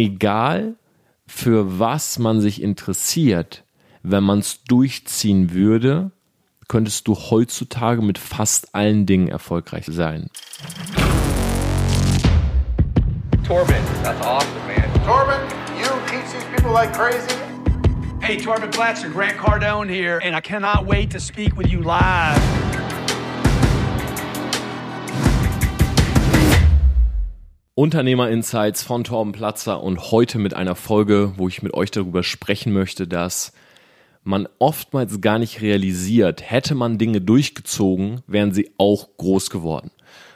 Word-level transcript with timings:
egal 0.00 0.76
für 1.26 1.78
was 1.78 2.18
man 2.18 2.40
sich 2.40 2.62
interessiert, 2.62 3.64
wenn 4.02 4.24
man 4.24 4.38
es 4.38 4.64
durchziehen 4.64 5.52
würde, 5.52 6.10
könntest 6.68 7.06
du 7.06 7.14
heutzutage 7.14 8.00
mit 8.00 8.16
fast 8.16 8.74
allen 8.74 9.04
Dingen 9.04 9.28
erfolgreich 9.28 9.84
sein. 9.88 10.30
Torben, 13.46 13.74
that's 14.02 14.24
awesome, 14.24 14.48
man. 14.66 14.88
Torben, 15.04 15.40
you 15.78 15.86
teach 16.06 16.32
these 16.32 16.44
people 16.54 16.72
like 16.72 16.92
crazy. 16.92 17.36
Hey, 18.20 18.36
Torben 18.36 18.70
Platzer, 18.70 19.10
Grant 19.12 19.36
Cardone 19.36 19.90
here, 19.90 20.20
and 20.22 20.34
I 20.34 20.40
cannot 20.40 20.86
wait 20.86 21.10
to 21.10 21.20
speak 21.20 21.56
with 21.56 21.68
you 21.68 21.80
live. 21.82 22.59
Unternehmer 27.80 28.28
Insights 28.28 28.82
von 28.82 29.04
Torben 29.04 29.32
Platzer 29.32 29.82
und 29.82 30.10
heute 30.10 30.38
mit 30.38 30.52
einer 30.52 30.74
Folge, 30.74 31.32
wo 31.38 31.48
ich 31.48 31.62
mit 31.62 31.72
euch 31.72 31.90
darüber 31.90 32.22
sprechen 32.22 32.74
möchte, 32.74 33.08
dass 33.08 33.54
man 34.22 34.46
oftmals 34.58 35.22
gar 35.22 35.38
nicht 35.38 35.62
realisiert, 35.62 36.42
hätte 36.44 36.74
man 36.74 36.98
Dinge 36.98 37.22
durchgezogen, 37.22 38.20
wären 38.26 38.52
sie 38.52 38.70
auch 38.76 39.08
groß 39.16 39.48
geworden. 39.48 39.90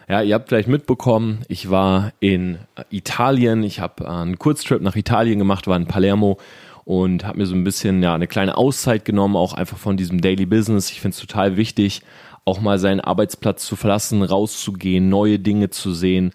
Ja, 0.08 0.22
ihr 0.22 0.34
habt 0.34 0.48
vielleicht 0.48 0.68
mitbekommen, 0.68 1.42
ich 1.48 1.68
war 1.68 2.14
in 2.18 2.60
Italien, 2.88 3.62
ich 3.62 3.78
habe 3.78 4.10
einen 4.10 4.38
Kurztrip 4.38 4.80
nach 4.80 4.96
Italien 4.96 5.38
gemacht, 5.38 5.66
war 5.66 5.76
in 5.76 5.86
Palermo 5.86 6.38
und 6.86 7.26
habe 7.26 7.40
mir 7.40 7.46
so 7.46 7.54
ein 7.54 7.64
bisschen 7.64 8.02
ja 8.02 8.14
eine 8.14 8.26
kleine 8.26 8.56
Auszeit 8.56 9.04
genommen, 9.04 9.36
auch 9.36 9.52
einfach 9.52 9.76
von 9.76 9.98
diesem 9.98 10.22
Daily 10.22 10.46
Business. 10.46 10.90
Ich 10.90 11.02
finde 11.02 11.14
es 11.14 11.20
total 11.20 11.58
wichtig, 11.58 12.00
auch 12.46 12.62
mal 12.62 12.78
seinen 12.78 13.00
Arbeitsplatz 13.00 13.66
zu 13.66 13.76
verlassen, 13.76 14.22
rauszugehen, 14.22 15.10
neue 15.10 15.38
Dinge 15.38 15.68
zu 15.68 15.92
sehen 15.92 16.32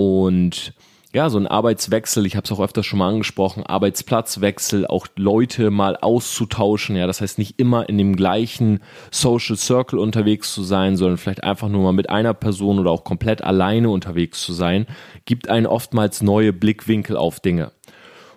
und 0.00 0.72
ja, 1.12 1.28
so 1.28 1.36
ein 1.36 1.46
Arbeitswechsel, 1.46 2.24
ich 2.24 2.36
habe 2.36 2.44
es 2.46 2.52
auch 2.52 2.60
öfter 2.60 2.82
schon 2.82 3.00
mal 3.00 3.08
angesprochen, 3.08 3.66
Arbeitsplatzwechsel, 3.66 4.86
auch 4.86 5.08
Leute 5.16 5.70
mal 5.70 5.96
auszutauschen, 5.96 6.96
ja, 6.96 7.06
das 7.06 7.20
heißt 7.20 7.36
nicht 7.36 7.58
immer 7.58 7.86
in 7.90 7.98
dem 7.98 8.16
gleichen 8.16 8.80
Social 9.10 9.56
Circle 9.56 9.98
unterwegs 9.98 10.54
zu 10.54 10.62
sein, 10.62 10.96
sondern 10.96 11.18
vielleicht 11.18 11.44
einfach 11.44 11.68
nur 11.68 11.82
mal 11.82 11.92
mit 11.92 12.08
einer 12.08 12.32
Person 12.32 12.78
oder 12.78 12.92
auch 12.92 13.04
komplett 13.04 13.44
alleine 13.44 13.90
unterwegs 13.90 14.40
zu 14.40 14.54
sein, 14.54 14.86
gibt 15.26 15.50
einen 15.50 15.66
oftmals 15.66 16.22
neue 16.22 16.54
Blickwinkel 16.54 17.18
auf 17.18 17.40
Dinge. 17.40 17.72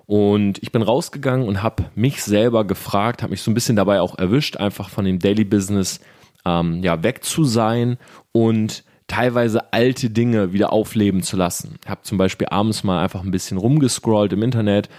Und 0.05 0.61
ich 0.61 0.73
bin 0.73 0.81
rausgegangen 0.81 1.47
und 1.47 1.63
habe 1.63 1.85
mich 1.95 2.23
selber 2.23 2.65
gefragt, 2.65 3.23
habe 3.23 3.31
mich 3.31 3.41
so 3.41 3.51
ein 3.51 3.53
bisschen 3.53 3.77
dabei 3.77 4.01
auch 4.01 4.17
erwischt, 4.17 4.57
einfach 4.57 4.89
von 4.89 5.05
dem 5.05 5.19
Daily 5.19 5.45
Business 5.45 6.01
ähm, 6.43 6.83
ja, 6.83 7.03
weg 7.03 7.23
zu 7.23 7.45
sein 7.45 7.97
und 8.33 8.83
teilweise 9.13 9.71
alte 9.71 10.09
Dinge 10.09 10.53
wieder 10.53 10.73
aufleben 10.73 11.21
zu 11.21 11.37
lassen. 11.37 11.75
Ich 11.83 11.89
habe 11.89 12.01
zum 12.01 12.17
Beispiel 12.17 12.47
abends 12.49 12.83
mal 12.83 13.03
einfach 13.03 13.23
ein 13.23 13.29
bisschen 13.29 13.57
rumgescrollt 13.57 14.33
im 14.33 14.41
Internet, 14.41 14.89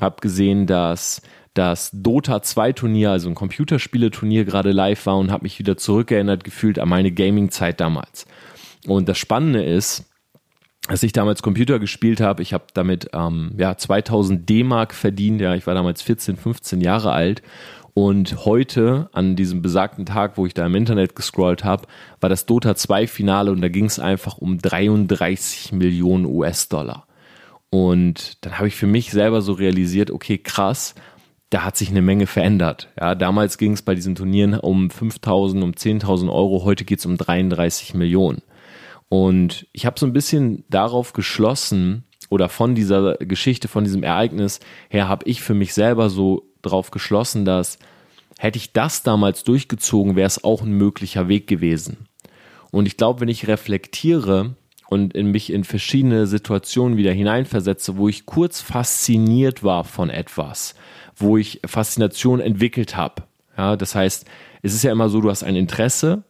habe 0.00 0.20
gesehen, 0.20 0.66
dass 0.66 1.22
das 1.54 1.90
Dota 1.92 2.40
2 2.40 2.72
Turnier, 2.72 3.10
also 3.10 3.28
ein 3.28 3.34
Computerspieleturnier 3.34 4.44
gerade 4.44 4.70
live 4.70 5.06
war 5.06 5.16
und 5.18 5.32
habe 5.32 5.42
mich 5.42 5.58
wieder 5.58 5.76
zurückerinnert 5.76 6.44
gefühlt 6.44 6.78
an 6.78 6.88
meine 6.88 7.10
Gaming-Zeit 7.10 7.80
damals. 7.80 8.26
Und 8.86 9.08
das 9.08 9.18
Spannende 9.18 9.64
ist, 9.64 10.04
als 10.86 11.02
ich 11.02 11.12
damals 11.12 11.42
Computer 11.42 11.80
gespielt 11.80 12.20
habe, 12.20 12.42
ich 12.42 12.52
habe 12.52 12.66
damit 12.74 13.08
ähm, 13.12 13.54
ja 13.56 13.76
2000 13.76 14.48
D-Mark 14.48 14.94
verdient, 14.94 15.40
ja, 15.40 15.54
ich 15.54 15.66
war 15.66 15.74
damals 15.74 16.00
14, 16.02 16.36
15 16.36 16.80
Jahre 16.80 17.12
alt 17.12 17.42
und 17.94 18.44
heute, 18.44 19.08
an 19.12 19.36
diesem 19.36 19.62
besagten 19.62 20.04
Tag, 20.04 20.36
wo 20.36 20.46
ich 20.46 20.54
da 20.54 20.66
im 20.66 20.74
Internet 20.74 21.14
gescrollt 21.14 21.62
habe, 21.62 21.86
war 22.20 22.28
das 22.28 22.44
Dota 22.44 22.74
2 22.74 23.06
Finale 23.06 23.52
und 23.52 23.60
da 23.60 23.68
ging 23.68 23.84
es 23.84 24.00
einfach 24.00 24.36
um 24.36 24.58
33 24.58 25.72
Millionen 25.72 26.26
US-Dollar. 26.26 27.06
Und 27.70 28.44
dann 28.44 28.58
habe 28.58 28.66
ich 28.66 28.74
für 28.74 28.88
mich 28.88 29.12
selber 29.12 29.42
so 29.42 29.52
realisiert, 29.52 30.10
okay, 30.10 30.38
krass, 30.38 30.96
da 31.50 31.64
hat 31.64 31.76
sich 31.76 31.90
eine 31.90 32.02
Menge 32.02 32.26
verändert. 32.26 32.88
Ja, 33.00 33.14
damals 33.14 33.58
ging 33.58 33.72
es 33.72 33.82
bei 33.82 33.94
diesen 33.94 34.16
Turnieren 34.16 34.58
um 34.58 34.90
5000, 34.90 35.62
um 35.62 35.70
10.000 35.70 36.32
Euro, 36.32 36.64
heute 36.64 36.84
geht 36.84 36.98
es 36.98 37.06
um 37.06 37.16
33 37.16 37.94
Millionen. 37.94 38.42
Und 39.08 39.68
ich 39.72 39.86
habe 39.86 40.00
so 40.00 40.06
ein 40.06 40.12
bisschen 40.12 40.64
darauf 40.68 41.12
geschlossen, 41.12 42.04
oder 42.30 42.48
von 42.48 42.74
dieser 42.74 43.14
Geschichte, 43.18 43.68
von 43.68 43.84
diesem 43.84 44.02
Ereignis 44.02 44.58
her, 44.88 45.08
habe 45.08 45.28
ich 45.28 45.42
für 45.42 45.54
mich 45.54 45.74
selber 45.74 46.10
so 46.10 46.53
drauf 46.64 46.90
geschlossen, 46.90 47.44
dass 47.44 47.78
hätte 48.38 48.58
ich 48.58 48.72
das 48.72 49.02
damals 49.02 49.44
durchgezogen, 49.44 50.16
wäre 50.16 50.26
es 50.26 50.42
auch 50.42 50.62
ein 50.62 50.72
möglicher 50.72 51.28
Weg 51.28 51.46
gewesen. 51.46 52.08
Und 52.70 52.86
ich 52.86 52.96
glaube, 52.96 53.20
wenn 53.20 53.28
ich 53.28 53.46
reflektiere 53.46 54.56
und 54.88 55.14
in 55.14 55.30
mich 55.30 55.52
in 55.52 55.64
verschiedene 55.64 56.26
Situationen 56.26 56.96
wieder 56.96 57.12
hineinversetze, 57.12 57.96
wo 57.96 58.08
ich 58.08 58.26
kurz 58.26 58.60
fasziniert 58.60 59.62
war 59.62 59.84
von 59.84 60.10
etwas, 60.10 60.74
wo 61.16 61.36
ich 61.36 61.60
Faszination 61.64 62.40
entwickelt 62.40 62.96
habe. 62.96 63.22
Ja, 63.56 63.76
das 63.76 63.94
heißt, 63.94 64.26
es 64.62 64.74
ist 64.74 64.82
ja 64.82 64.90
immer 64.92 65.08
so, 65.08 65.20
du 65.20 65.30
hast 65.30 65.44
ein 65.44 65.56
Interesse 65.56 66.24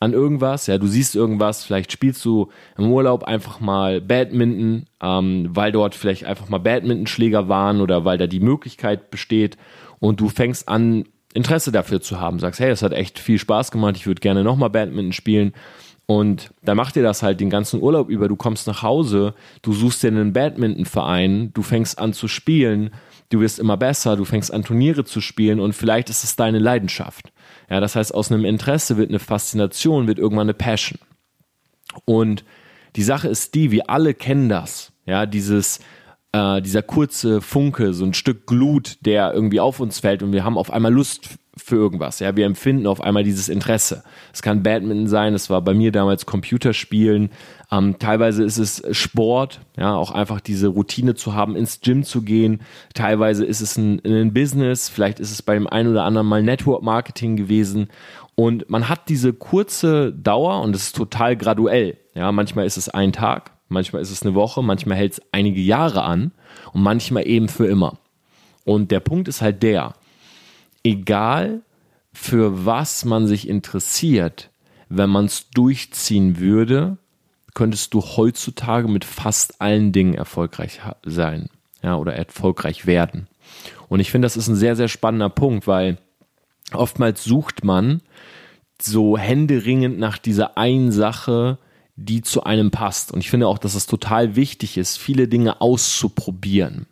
an 0.00 0.14
irgendwas, 0.14 0.66
ja, 0.66 0.78
du 0.78 0.86
siehst 0.86 1.14
irgendwas, 1.14 1.62
vielleicht 1.62 1.92
spielst 1.92 2.24
du 2.24 2.48
im 2.78 2.90
Urlaub 2.90 3.24
einfach 3.24 3.60
mal 3.60 4.00
Badminton, 4.00 4.86
ähm, 5.02 5.50
weil 5.50 5.72
dort 5.72 5.94
vielleicht 5.94 6.24
einfach 6.24 6.48
mal 6.48 6.58
Badmintonschläger 6.58 7.50
waren 7.50 7.82
oder 7.82 8.06
weil 8.06 8.16
da 8.16 8.26
die 8.26 8.40
Möglichkeit 8.40 9.10
besteht 9.10 9.58
und 10.00 10.20
du 10.20 10.28
fängst 10.28 10.68
an, 10.68 11.04
Interesse 11.32 11.70
dafür 11.70 12.00
zu 12.00 12.20
haben, 12.20 12.40
sagst, 12.40 12.58
hey, 12.58 12.70
es 12.70 12.82
hat 12.82 12.92
echt 12.92 13.18
viel 13.18 13.38
Spaß 13.38 13.70
gemacht, 13.70 13.96
ich 13.96 14.06
würde 14.06 14.20
gerne 14.20 14.42
nochmal 14.42 14.70
Badminton 14.70 15.12
spielen. 15.12 15.52
Und 16.06 16.50
dann 16.62 16.76
macht 16.76 16.96
dir 16.96 17.04
das 17.04 17.22
halt 17.22 17.38
den 17.38 17.50
ganzen 17.50 17.80
Urlaub 17.80 18.08
über. 18.08 18.26
Du 18.26 18.34
kommst 18.34 18.66
nach 18.66 18.82
Hause, 18.82 19.34
du 19.62 19.72
suchst 19.72 20.02
dir 20.02 20.08
einen 20.08 20.32
Badmintonverein, 20.32 21.52
du 21.54 21.62
fängst 21.62 22.00
an 22.00 22.12
zu 22.12 22.26
spielen, 22.26 22.90
du 23.28 23.38
wirst 23.38 23.60
immer 23.60 23.76
besser, 23.76 24.16
du 24.16 24.24
fängst 24.24 24.52
an 24.52 24.64
Turniere 24.64 25.04
zu 25.04 25.20
spielen 25.20 25.60
und 25.60 25.72
vielleicht 25.72 26.10
ist 26.10 26.24
es 26.24 26.34
deine 26.34 26.58
Leidenschaft. 26.58 27.32
Ja, 27.68 27.78
das 27.78 27.94
heißt, 27.94 28.12
aus 28.12 28.32
einem 28.32 28.44
Interesse 28.44 28.96
wird 28.96 29.10
eine 29.10 29.20
Faszination, 29.20 30.08
wird 30.08 30.18
irgendwann 30.18 30.46
eine 30.46 30.54
Passion. 30.54 30.98
Und 32.06 32.44
die 32.96 33.04
Sache 33.04 33.28
ist 33.28 33.54
die, 33.54 33.70
wir 33.70 33.88
alle 33.88 34.14
kennen 34.14 34.48
das. 34.48 34.92
Ja, 35.06 35.26
dieses, 35.26 35.78
äh, 36.32 36.60
dieser 36.62 36.82
kurze 36.82 37.40
Funke, 37.40 37.92
so 37.92 38.04
ein 38.04 38.14
Stück 38.14 38.46
Glut, 38.46 38.98
der 39.00 39.32
irgendwie 39.32 39.60
auf 39.60 39.80
uns 39.80 40.00
fällt 40.00 40.22
und 40.22 40.32
wir 40.32 40.44
haben 40.44 40.58
auf 40.58 40.72
einmal 40.72 40.92
Lust 40.92 41.38
für 41.56 41.76
irgendwas. 41.76 42.20
Ja, 42.20 42.36
wir 42.36 42.46
empfinden 42.46 42.86
auf 42.86 43.00
einmal 43.00 43.24
dieses 43.24 43.48
Interesse. 43.48 44.04
Es 44.32 44.40
kann 44.42 44.62
Badminton 44.62 45.08
sein, 45.08 45.34
es 45.34 45.50
war 45.50 45.60
bei 45.62 45.74
mir 45.74 45.92
damals 45.92 46.26
Computerspielen. 46.26 47.30
Ähm, 47.70 47.96
teilweise 47.98 48.44
ist 48.44 48.58
es 48.58 48.82
Sport, 48.92 49.60
ja, 49.76 49.94
auch 49.94 50.12
einfach 50.12 50.40
diese 50.40 50.68
Routine 50.68 51.14
zu 51.14 51.34
haben, 51.34 51.56
ins 51.56 51.80
Gym 51.80 52.04
zu 52.04 52.22
gehen. 52.22 52.60
Teilweise 52.94 53.44
ist 53.44 53.60
es 53.60 53.76
ein, 53.76 54.00
ein 54.04 54.32
Business, 54.32 54.88
vielleicht 54.88 55.20
ist 55.20 55.32
es 55.32 55.42
bei 55.42 55.54
dem 55.54 55.66
einen 55.66 55.90
oder 55.90 56.04
anderen 56.04 56.26
mal 56.26 56.42
Network 56.42 56.82
Marketing 56.82 57.36
gewesen. 57.36 57.88
Und 58.34 58.70
man 58.70 58.88
hat 58.88 59.08
diese 59.08 59.32
kurze 59.32 60.12
Dauer 60.12 60.62
und 60.62 60.74
es 60.74 60.84
ist 60.84 60.96
total 60.96 61.36
graduell. 61.36 61.98
Ja, 62.14 62.32
manchmal 62.32 62.64
ist 62.66 62.76
es 62.76 62.88
ein 62.88 63.12
Tag, 63.12 63.52
manchmal 63.70 64.02
ist 64.02 64.10
es 64.10 64.22
eine 64.22 64.34
Woche, 64.34 64.62
manchmal 64.62 64.98
hält 64.98 65.14
es 65.14 65.22
einige 65.32 65.60
Jahre 65.60 66.02
an 66.02 66.32
und 66.72 66.82
manchmal 66.82 67.26
eben 67.26 67.48
für 67.48 67.66
immer. 67.66 67.98
Und 68.64 68.90
der 68.90 69.00
Punkt 69.00 69.28
ist 69.28 69.40
halt 69.40 69.62
der, 69.62 69.94
egal 70.84 71.62
für 72.12 72.66
was 72.66 73.04
man 73.04 73.26
sich 73.26 73.48
interessiert, 73.48 74.50
wenn 74.88 75.10
man 75.10 75.26
es 75.26 75.48
durchziehen 75.50 76.38
würde, 76.38 76.98
könntest 77.54 77.94
du 77.94 78.02
heutzutage 78.02 78.88
mit 78.88 79.04
fast 79.04 79.60
allen 79.60 79.92
Dingen 79.92 80.14
erfolgreich 80.14 80.80
sein, 81.04 81.48
ja, 81.82 81.96
oder 81.96 82.14
erfolgreich 82.14 82.86
werden. 82.86 83.28
Und 83.88 84.00
ich 84.00 84.10
finde, 84.10 84.26
das 84.26 84.36
ist 84.36 84.48
ein 84.48 84.56
sehr, 84.56 84.76
sehr 84.76 84.88
spannender 84.88 85.30
Punkt, 85.30 85.66
weil 85.66 85.98
oftmals 86.72 87.24
sucht 87.24 87.64
man 87.64 88.02
so 88.80 89.18
händeringend 89.18 89.98
nach 89.98 90.18
dieser 90.18 90.56
einen 90.56 90.92
Sache, 90.92 91.58
die 92.04 92.22
zu 92.22 92.44
einem 92.44 92.70
passt. 92.70 93.12
Und 93.12 93.20
ich 93.20 93.30
finde 93.30 93.48
auch, 93.48 93.58
dass 93.58 93.74
es 93.74 93.86
total 93.86 94.36
wichtig 94.36 94.78
ist, 94.78 94.96
viele 94.96 95.28
Dinge 95.28 95.60
auszuprobieren. 95.60 96.86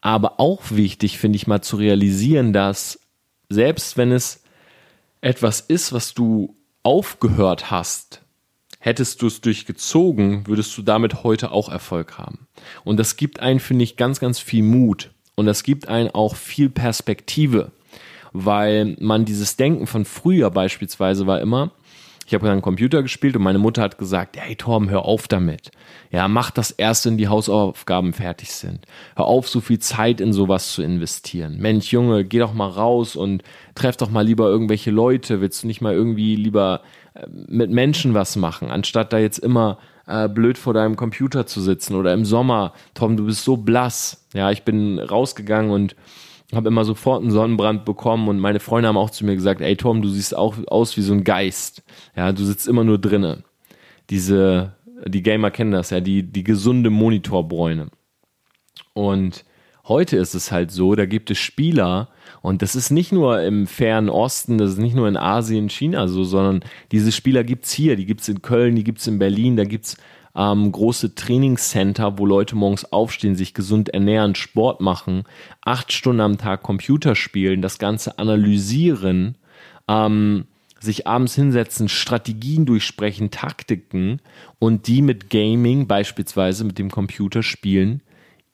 Aber 0.00 0.40
auch 0.40 0.62
wichtig 0.70 1.18
finde 1.18 1.36
ich 1.36 1.46
mal 1.46 1.62
zu 1.62 1.76
realisieren, 1.76 2.52
dass 2.52 3.00
selbst 3.48 3.96
wenn 3.96 4.12
es 4.12 4.42
etwas 5.20 5.60
ist, 5.60 5.92
was 5.92 6.14
du 6.14 6.56
aufgehört 6.82 7.70
hast, 7.70 8.22
hättest 8.78 9.20
du 9.20 9.26
es 9.26 9.40
durchgezogen, 9.42 10.46
würdest 10.46 10.76
du 10.78 10.82
damit 10.82 11.22
heute 11.22 11.50
auch 11.50 11.68
Erfolg 11.68 12.16
haben. 12.16 12.46
Und 12.84 12.96
das 12.96 13.16
gibt 13.16 13.40
einen, 13.40 13.60
finde 13.60 13.84
ich, 13.84 13.96
ganz, 13.96 14.20
ganz 14.20 14.38
viel 14.38 14.62
Mut. 14.62 15.10
Und 15.34 15.46
das 15.46 15.62
gibt 15.62 15.88
einen 15.88 16.10
auch 16.10 16.36
viel 16.36 16.70
Perspektive, 16.70 17.72
weil 18.32 18.96
man 19.00 19.24
dieses 19.24 19.56
Denken 19.56 19.86
von 19.86 20.04
früher 20.04 20.50
beispielsweise 20.50 21.26
war 21.26 21.40
immer, 21.40 21.72
ich 22.30 22.34
habe 22.34 22.46
dann 22.46 22.62
Computer 22.62 23.02
gespielt 23.02 23.34
und 23.34 23.42
meine 23.42 23.58
Mutter 23.58 23.82
hat 23.82 23.98
gesagt, 23.98 24.36
hey 24.38 24.54
Torben, 24.54 24.88
hör 24.88 25.04
auf 25.04 25.26
damit. 25.26 25.72
Ja, 26.12 26.28
mach 26.28 26.52
das 26.52 26.70
erst, 26.70 27.04
wenn 27.04 27.18
die 27.18 27.26
Hausaufgaben 27.26 28.12
fertig 28.12 28.52
sind. 28.52 28.86
Hör 29.16 29.24
auf, 29.24 29.48
so 29.48 29.60
viel 29.60 29.80
Zeit 29.80 30.20
in 30.20 30.32
sowas 30.32 30.72
zu 30.72 30.80
investieren. 30.80 31.58
Mensch, 31.58 31.90
Junge, 31.90 32.24
geh 32.24 32.38
doch 32.38 32.54
mal 32.54 32.68
raus 32.68 33.16
und 33.16 33.42
treff 33.74 33.96
doch 33.96 34.10
mal 34.10 34.24
lieber 34.24 34.46
irgendwelche 34.46 34.92
Leute. 34.92 35.40
Willst 35.40 35.64
du 35.64 35.66
nicht 35.66 35.80
mal 35.80 35.92
irgendwie 35.92 36.36
lieber 36.36 36.82
äh, 37.14 37.26
mit 37.48 37.72
Menschen 37.72 38.14
was 38.14 38.36
machen, 38.36 38.70
anstatt 38.70 39.12
da 39.12 39.18
jetzt 39.18 39.38
immer 39.38 39.78
äh, 40.06 40.28
blöd 40.28 40.56
vor 40.56 40.72
deinem 40.72 40.94
Computer 40.94 41.46
zu 41.46 41.60
sitzen 41.60 41.96
oder 41.96 42.14
im 42.14 42.24
Sommer, 42.24 42.74
Tom, 42.94 43.16
du 43.16 43.26
bist 43.26 43.42
so 43.42 43.56
blass. 43.56 44.24
Ja, 44.34 44.52
ich 44.52 44.62
bin 44.62 45.00
rausgegangen 45.00 45.72
und 45.72 45.96
habe 46.54 46.68
immer 46.68 46.84
sofort 46.84 47.22
einen 47.22 47.30
Sonnenbrand 47.30 47.84
bekommen 47.84 48.28
und 48.28 48.38
meine 48.38 48.60
Freunde 48.60 48.88
haben 48.88 48.96
auch 48.96 49.10
zu 49.10 49.24
mir 49.24 49.34
gesagt, 49.34 49.60
ey 49.60 49.76
Tom, 49.76 50.02
du 50.02 50.08
siehst 50.08 50.36
auch 50.36 50.56
aus 50.66 50.96
wie 50.96 51.02
so 51.02 51.12
ein 51.12 51.24
Geist. 51.24 51.82
Ja, 52.16 52.32
du 52.32 52.44
sitzt 52.44 52.66
immer 52.66 52.84
nur 52.84 52.98
drinnen. 52.98 53.44
Diese, 54.10 54.74
die 55.06 55.22
Gamer 55.22 55.50
kennen 55.50 55.72
das 55.72 55.90
ja, 55.90 56.00
die, 56.00 56.22
die 56.22 56.44
gesunde 56.44 56.90
Monitorbräune. 56.90 57.88
Und 58.92 59.44
heute 59.86 60.16
ist 60.16 60.34
es 60.34 60.50
halt 60.50 60.70
so, 60.70 60.94
da 60.94 61.06
gibt 61.06 61.30
es 61.30 61.38
Spieler, 61.38 62.08
und 62.42 62.62
das 62.62 62.74
ist 62.74 62.90
nicht 62.90 63.12
nur 63.12 63.42
im 63.42 63.66
fernen 63.66 64.08
Osten, 64.08 64.58
das 64.58 64.70
ist 64.70 64.78
nicht 64.78 64.96
nur 64.96 65.08
in 65.08 65.16
Asien, 65.16 65.68
China 65.68 66.08
so, 66.08 66.24
sondern 66.24 66.64
diese 66.90 67.12
Spieler 67.12 67.44
gibt's 67.44 67.72
hier, 67.72 67.96
die 67.96 68.06
gibt's 68.06 68.28
in 68.28 68.40
Köln, 68.40 68.76
die 68.76 68.84
gibt's 68.84 69.06
in 69.06 69.18
Berlin, 69.18 69.56
da 69.56 69.64
gibt's 69.64 69.96
ähm, 70.34 70.70
große 70.70 71.14
Trainingscenter, 71.14 72.18
wo 72.18 72.26
Leute 72.26 72.56
morgens 72.56 72.84
aufstehen, 72.92 73.34
sich 73.34 73.54
gesund 73.54 73.88
ernähren, 73.88 74.34
Sport 74.34 74.80
machen, 74.80 75.24
acht 75.64 75.92
Stunden 75.92 76.20
am 76.20 76.38
Tag 76.38 76.62
Computer 76.62 77.14
spielen, 77.14 77.62
das 77.62 77.78
Ganze 77.78 78.18
analysieren, 78.18 79.36
ähm, 79.88 80.46
sich 80.78 81.06
abends 81.06 81.34
hinsetzen, 81.34 81.88
Strategien 81.88 82.64
durchsprechen, 82.64 83.30
Taktiken 83.30 84.20
und 84.58 84.86
die 84.86 85.02
mit 85.02 85.28
Gaming, 85.28 85.86
beispielsweise 85.86 86.64
mit 86.64 86.78
dem 86.78 86.90
Computerspielen, 86.90 88.02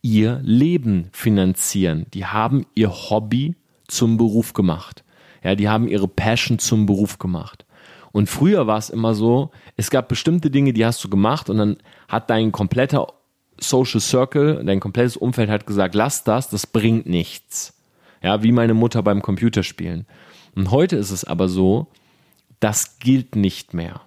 ihr 0.03 0.41
Leben 0.43 1.09
finanzieren. 1.13 2.07
Die 2.15 2.27
haben 2.27 2.67
ihr 2.75 2.91
Hobby 2.91 3.55
zum 3.87 4.17
Beruf 4.17 4.53
gemacht. 4.53 5.05
Ja, 5.45 5.55
die 5.55 5.69
haben 5.69 5.87
ihre 5.87 6.09
Passion 6.09 6.59
zum 6.59 6.87
Beruf 6.87 7.19
gemacht. 7.19 7.66
Und 8.17 8.31
früher 8.31 8.67
war 8.67 8.79
es 8.79 8.89
immer 8.89 9.15
so, 9.15 9.51
es 9.77 9.91
gab 9.91 10.09
bestimmte 10.09 10.51
Dinge, 10.51 10.73
die 10.73 10.87
hast 10.87 11.05
du 11.05 11.11
gemacht 11.11 11.51
und 11.51 11.59
dann 11.59 11.77
hat 12.09 12.31
dein 12.31 12.51
kompletter 12.51 13.09
Social 13.61 14.01
Circle, 14.01 14.65
dein 14.65 14.81
komplettes 14.81 15.19
Umfeld 15.19 15.51
hat 15.51 15.67
gesagt, 15.67 15.95
lass 15.95 16.25
das, 16.25 16.49
das 16.49 16.67
bringt 16.67 17.05
nichts. 17.05 17.79
Ja, 18.23 18.43
wie 18.43 18.53
meine 18.53 18.73
Mutter 18.73 19.03
beim 19.03 19.21
Computerspielen. 19.21 20.07
Und 20.55 20.71
heute 20.71 20.97
ist 20.97 21.11
es 21.11 21.27
aber 21.27 21.51
so, 21.51 21.89
das 22.59 23.01
gilt 23.01 23.37
nicht 23.37 23.75
mehr. 23.75 24.01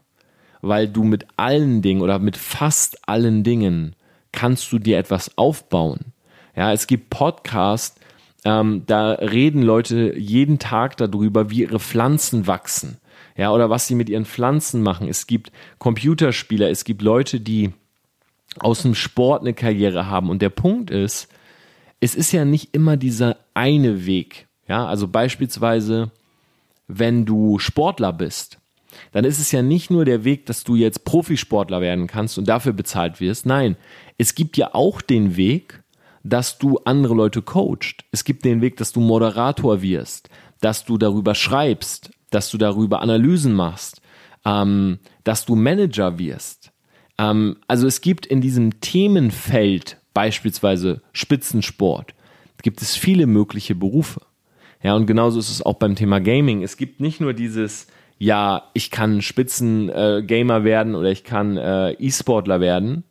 Weil 0.62 0.88
du 0.88 1.04
mit 1.04 1.28
allen 1.38 1.84
Dingen 1.84 2.02
oder 2.02 2.18
mit 2.18 2.36
fast 2.36 3.08
allen 3.08 3.44
Dingen 3.44 3.96
kannst 4.32 4.72
du 4.72 4.80
dir 4.80 4.98
etwas 4.98 5.38
aufbauen. 5.38 6.14
Ja, 6.56 6.74
es 6.74 6.88
gibt 6.88 7.12
Podcasts, 7.12 8.00
ähm, 8.44 8.86
da 8.88 9.12
reden 9.12 9.62
Leute 9.62 10.18
jeden 10.18 10.58
Tag 10.58 10.98
darüber, 10.98 11.52
wie 11.52 11.62
ihre 11.62 11.80
Pflanzen 11.80 12.48
wachsen. 12.48 12.99
Ja, 13.40 13.54
oder 13.54 13.70
was 13.70 13.88
sie 13.88 13.96
mit 13.96 14.10
ihren 14.10 14.26
Pflanzen 14.26 14.84
machen. 14.84 15.08
Es 15.08 15.26
gibt 15.26 15.54
Computerspieler, 15.78 16.70
es 16.70 16.84
gibt 16.84 17.02
Leute, 17.02 17.40
die 17.40 17.72
aus 18.60 18.82
dem 18.82 18.96
Sport 18.96 19.44
eine 19.44 19.54
Karriere 19.54 20.08
haben. 20.08 20.30
Und 20.30 20.42
der 20.42 20.50
Punkt 20.50 20.92
ist, 20.92 21.30
es 22.02 22.16
ist 22.16 22.34
ja 22.34 22.44
nicht 22.44 22.76
immer 22.76 22.98
dieser 22.98 23.38
eine 23.54 24.06
Weg. 24.06 24.48
Ja, 24.68 24.86
also 24.86 25.08
beispielsweise, 25.08 26.12
wenn 26.90 27.26
du 27.26 27.60
Sportler 27.60 28.12
bist, 28.12 28.58
dann 29.14 29.24
ist 29.24 29.40
es 29.40 29.54
ja 29.54 29.62
nicht 29.62 29.90
nur 29.90 30.04
der 30.04 30.26
Weg, 30.26 30.46
dass 30.46 30.66
du 30.66 30.76
jetzt 30.76 31.06
Profisportler 31.06 31.80
werden 31.80 32.08
kannst 32.08 32.38
und 32.38 32.50
dafür 32.50 32.74
bezahlt 32.74 33.22
wirst. 33.22 33.46
Nein, 33.46 33.78
es 34.18 34.36
gibt 34.36 34.58
ja 34.58 34.74
auch 34.74 35.02
den 35.02 35.38
Weg, 35.38 35.82
dass 36.26 36.58
du 36.58 36.80
andere 36.84 37.14
Leute 37.14 37.42
coacht. 37.42 38.04
Es 38.12 38.26
gibt 38.26 38.44
den 38.44 38.60
Weg, 38.60 38.76
dass 38.76 38.92
du 38.92 39.00
Moderator 39.00 39.82
wirst, 39.82 40.30
dass 40.60 40.84
du 40.84 40.98
darüber 40.98 41.36
schreibst, 41.36 42.12
dass 42.30 42.50
du 42.52 42.58
darüber 42.58 43.02
Analysen 43.02 43.54
machst, 43.54 44.02
ähm, 44.46 45.00
dass 45.24 45.46
du 45.46 45.56
Manager 45.56 46.20
wirst. 46.20 46.72
Ähm, 47.18 47.58
also 47.68 47.88
es 47.88 48.02
gibt 48.02 48.26
in 48.26 48.42
diesem 48.42 48.80
Themenfeld, 48.82 49.98
beispielsweise 50.14 51.02
Spitzensport, 51.14 52.14
gibt 52.62 52.82
es 52.82 52.96
viele 52.96 53.28
mögliche 53.28 53.76
Berufe. 53.76 54.22
Ja, 54.82 54.96
und 54.96 55.06
genauso 55.08 55.40
ist 55.40 55.50
es 55.50 55.62
auch 55.62 55.76
beim 55.76 55.96
Thema 55.96 56.20
Gaming. 56.20 56.64
Es 56.64 56.78
gibt 56.78 57.02
nicht 57.02 57.20
nur 57.20 57.34
dieses, 57.34 57.88
ja, 58.18 58.64
ich 58.74 58.92
kann 58.92 59.22
Spitzengamer 59.22 60.58
äh, 60.58 60.64
werden 60.64 60.96
oder 60.96 61.12
ich 61.12 61.24
kann 61.24 61.58
äh, 61.58 61.92
E-Sportler 61.94 62.62
werden, 62.62 63.04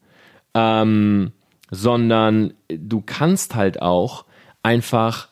ähm, 0.55 1.33
sondern 1.71 2.55
du 2.69 3.03
kannst 3.05 3.55
halt 3.55 3.83
auch 3.83 4.25
einfach 4.63 5.29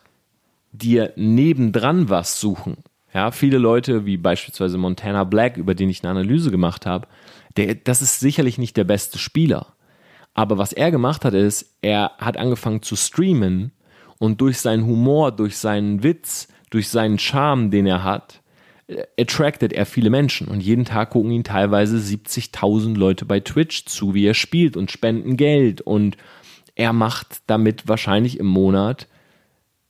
dir 0.71 1.13
nebendran 1.15 2.09
was 2.09 2.39
suchen. 2.39 2.77
Ja, 3.13 3.31
viele 3.31 3.57
Leute, 3.57 4.05
wie 4.05 4.17
beispielsweise 4.17 4.77
Montana 4.77 5.23
Black, 5.23 5.57
über 5.57 5.75
den 5.75 5.89
ich 5.89 6.03
eine 6.03 6.11
Analyse 6.11 6.51
gemacht 6.51 6.85
habe, 6.85 7.07
der, 7.55 7.75
das 7.75 8.01
ist 8.01 8.19
sicherlich 8.19 8.57
nicht 8.57 8.77
der 8.77 8.83
beste 8.83 9.17
Spieler. 9.17 9.73
Aber 10.33 10.57
was 10.57 10.73
er 10.73 10.91
gemacht 10.91 11.25
hat, 11.25 11.33
ist, 11.33 11.77
er 11.81 12.11
hat 12.19 12.37
angefangen 12.37 12.83
zu 12.83 12.95
streamen 12.95 13.71
und 14.19 14.41
durch 14.41 14.59
seinen 14.59 14.85
Humor, 14.85 15.31
durch 15.31 15.57
seinen 15.57 16.03
Witz, 16.03 16.47
durch 16.69 16.89
seinen 16.89 17.17
Charme, 17.17 17.71
den 17.71 17.87
er 17.87 18.03
hat, 18.03 18.41
äh, 18.87 19.03
attracted 19.19 19.73
er 19.73 19.85
viele 19.85 20.09
Menschen 20.09 20.47
und 20.47 20.61
jeden 20.61 20.85
Tag 20.85 21.11
gucken 21.11 21.31
ihn 21.31 21.43
teilweise 21.43 21.97
70.000 21.97 22.95
Leute 22.97 23.25
bei 23.25 23.39
Twitch 23.39 23.85
zu, 23.85 24.13
wie 24.13 24.25
er 24.25 24.33
spielt 24.33 24.77
und 24.77 24.91
spenden 24.91 25.37
Geld 25.37 25.81
und 25.81 26.17
er 26.75 26.93
macht 26.93 27.39
damit 27.47 27.87
wahrscheinlich 27.87 28.39
im 28.39 28.45
Monat 28.45 29.07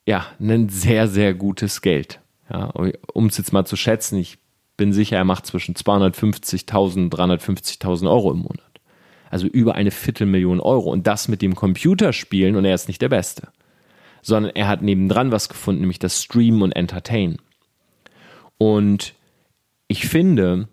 ja 0.05 0.25
ein 0.39 0.69
sehr, 0.69 1.07
sehr 1.07 1.33
gutes 1.33 1.81
Geld. 1.81 2.21
Ja, 2.49 2.71
um 3.13 3.25
es 3.27 3.37
jetzt 3.37 3.53
mal 3.53 3.65
zu 3.65 3.75
schätzen, 3.75 4.17
ich 4.17 4.37
bin 4.77 4.93
sicher, 4.93 5.17
er 5.17 5.25
macht 5.25 5.45
zwischen 5.45 5.75
250.000 5.75 6.95
und 6.95 7.13
350.000 7.13 8.09
Euro 8.09 8.31
im 8.31 8.39
Monat. 8.39 8.61
Also 9.29 9.47
über 9.47 9.75
eine 9.75 9.91
Viertelmillion 9.91 10.61
Euro 10.61 10.91
und 10.91 11.07
das 11.07 11.27
mit 11.27 11.41
dem 11.41 11.55
Computerspielen 11.55 12.55
und 12.55 12.63
er 12.63 12.75
ist 12.75 12.87
nicht 12.87 13.01
der 13.01 13.09
Beste, 13.09 13.49
sondern 14.21 14.55
er 14.55 14.67
hat 14.67 14.81
nebendran 14.81 15.31
was 15.31 15.49
gefunden, 15.49 15.81
nämlich 15.81 15.99
das 15.99 16.23
Streamen 16.23 16.61
und 16.61 16.71
Entertainen. 16.71 17.37
Und 18.57 19.13
ich 19.87 20.07
finde, 20.07 20.69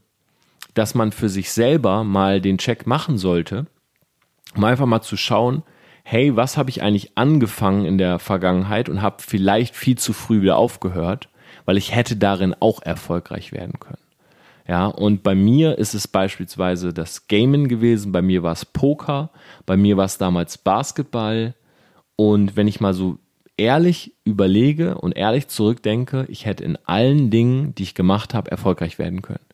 dass 0.75 0.95
man 0.95 1.13
für 1.13 1.29
sich 1.29 1.51
selber 1.51 2.05
mal 2.05 2.41
den 2.41 2.59
Check 2.59 2.87
machen 2.87 3.19
sollte, 3.19 3.67
um 4.55 4.65
einfach 4.65 4.87
mal 4.87 5.03
zu 5.03 5.17
schauen, 5.17 5.63
hey, 6.05 6.37
was 6.37 6.57
habe 6.57 6.71
ich 6.71 6.83
eigentlich 6.83 7.17
angefangen 7.17 7.87
in 7.87 7.99
der 7.99 8.19
Vergangenheit 8.19 8.89
und 8.89 9.03
habe 9.03 9.23
vielleicht 9.23 9.75
viel 9.75 9.97
zu 9.97 10.13
früh 10.13 10.43
wieder 10.43 10.57
aufgehört, 10.57 11.29
weil 11.65 11.77
ich 11.77 11.95
hätte 11.95 12.17
darin 12.17 12.55
auch 12.59 12.83
erfolgreich 12.83 13.53
werden 13.53 13.79
können. 13.81 13.99
Ja, 14.67 14.87
und 14.87 15.23
bei 15.23 15.35
mir 15.35 15.79
ist 15.79 15.95
es 15.95 16.09
beispielsweise 16.09 16.95
das 16.95 17.29
Gamen 17.29 17.69
gewesen, 17.69 18.13
bei 18.13 18.23
mir 18.23 18.43
war 18.43 18.53
es 18.53 18.65
Poker, 18.65 19.31
bei 19.67 19.77
mir 19.77 19.97
war 19.97 20.07
es 20.07 20.17
damals 20.17 20.57
Basketball 20.57 21.55
und 22.17 22.57
wenn 22.57 22.67
ich 22.67 22.81
mal 22.81 22.95
so 22.95 23.19
ehrlich 23.57 24.15
überlege 24.25 24.97
und 24.97 25.17
ehrlich 25.17 25.49
zurückdenke, 25.49 26.27
ich 26.29 26.47
hätte 26.47 26.65
in 26.65 26.79
allen 26.87 27.31
Dingen, 27.31 27.75
die 27.75 27.83
ich 27.83 27.95
gemacht 27.95 28.35
habe, 28.35 28.51
erfolgreich 28.51 28.99
werden 28.99 29.23
können. 29.23 29.45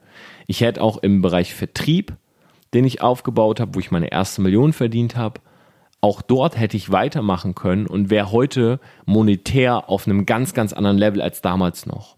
Ich 0.46 0.60
hätte 0.60 0.80
auch 0.80 0.98
im 0.98 1.22
Bereich 1.22 1.54
Vertrieb, 1.54 2.14
den 2.72 2.84
ich 2.84 3.02
aufgebaut 3.02 3.60
habe, 3.60 3.74
wo 3.74 3.80
ich 3.80 3.90
meine 3.90 4.12
erste 4.12 4.42
Million 4.42 4.72
verdient 4.72 5.16
habe, 5.16 5.40
auch 6.00 6.22
dort 6.22 6.58
hätte 6.58 6.76
ich 6.76 6.90
weitermachen 6.90 7.54
können 7.54 7.86
und 7.86 8.10
wäre 8.10 8.32
heute 8.32 8.80
monetär 9.04 9.90
auf 9.90 10.06
einem 10.06 10.24
ganz, 10.26 10.54
ganz 10.54 10.72
anderen 10.72 10.98
Level 10.98 11.20
als 11.20 11.42
damals 11.42 11.86
noch. 11.86 12.16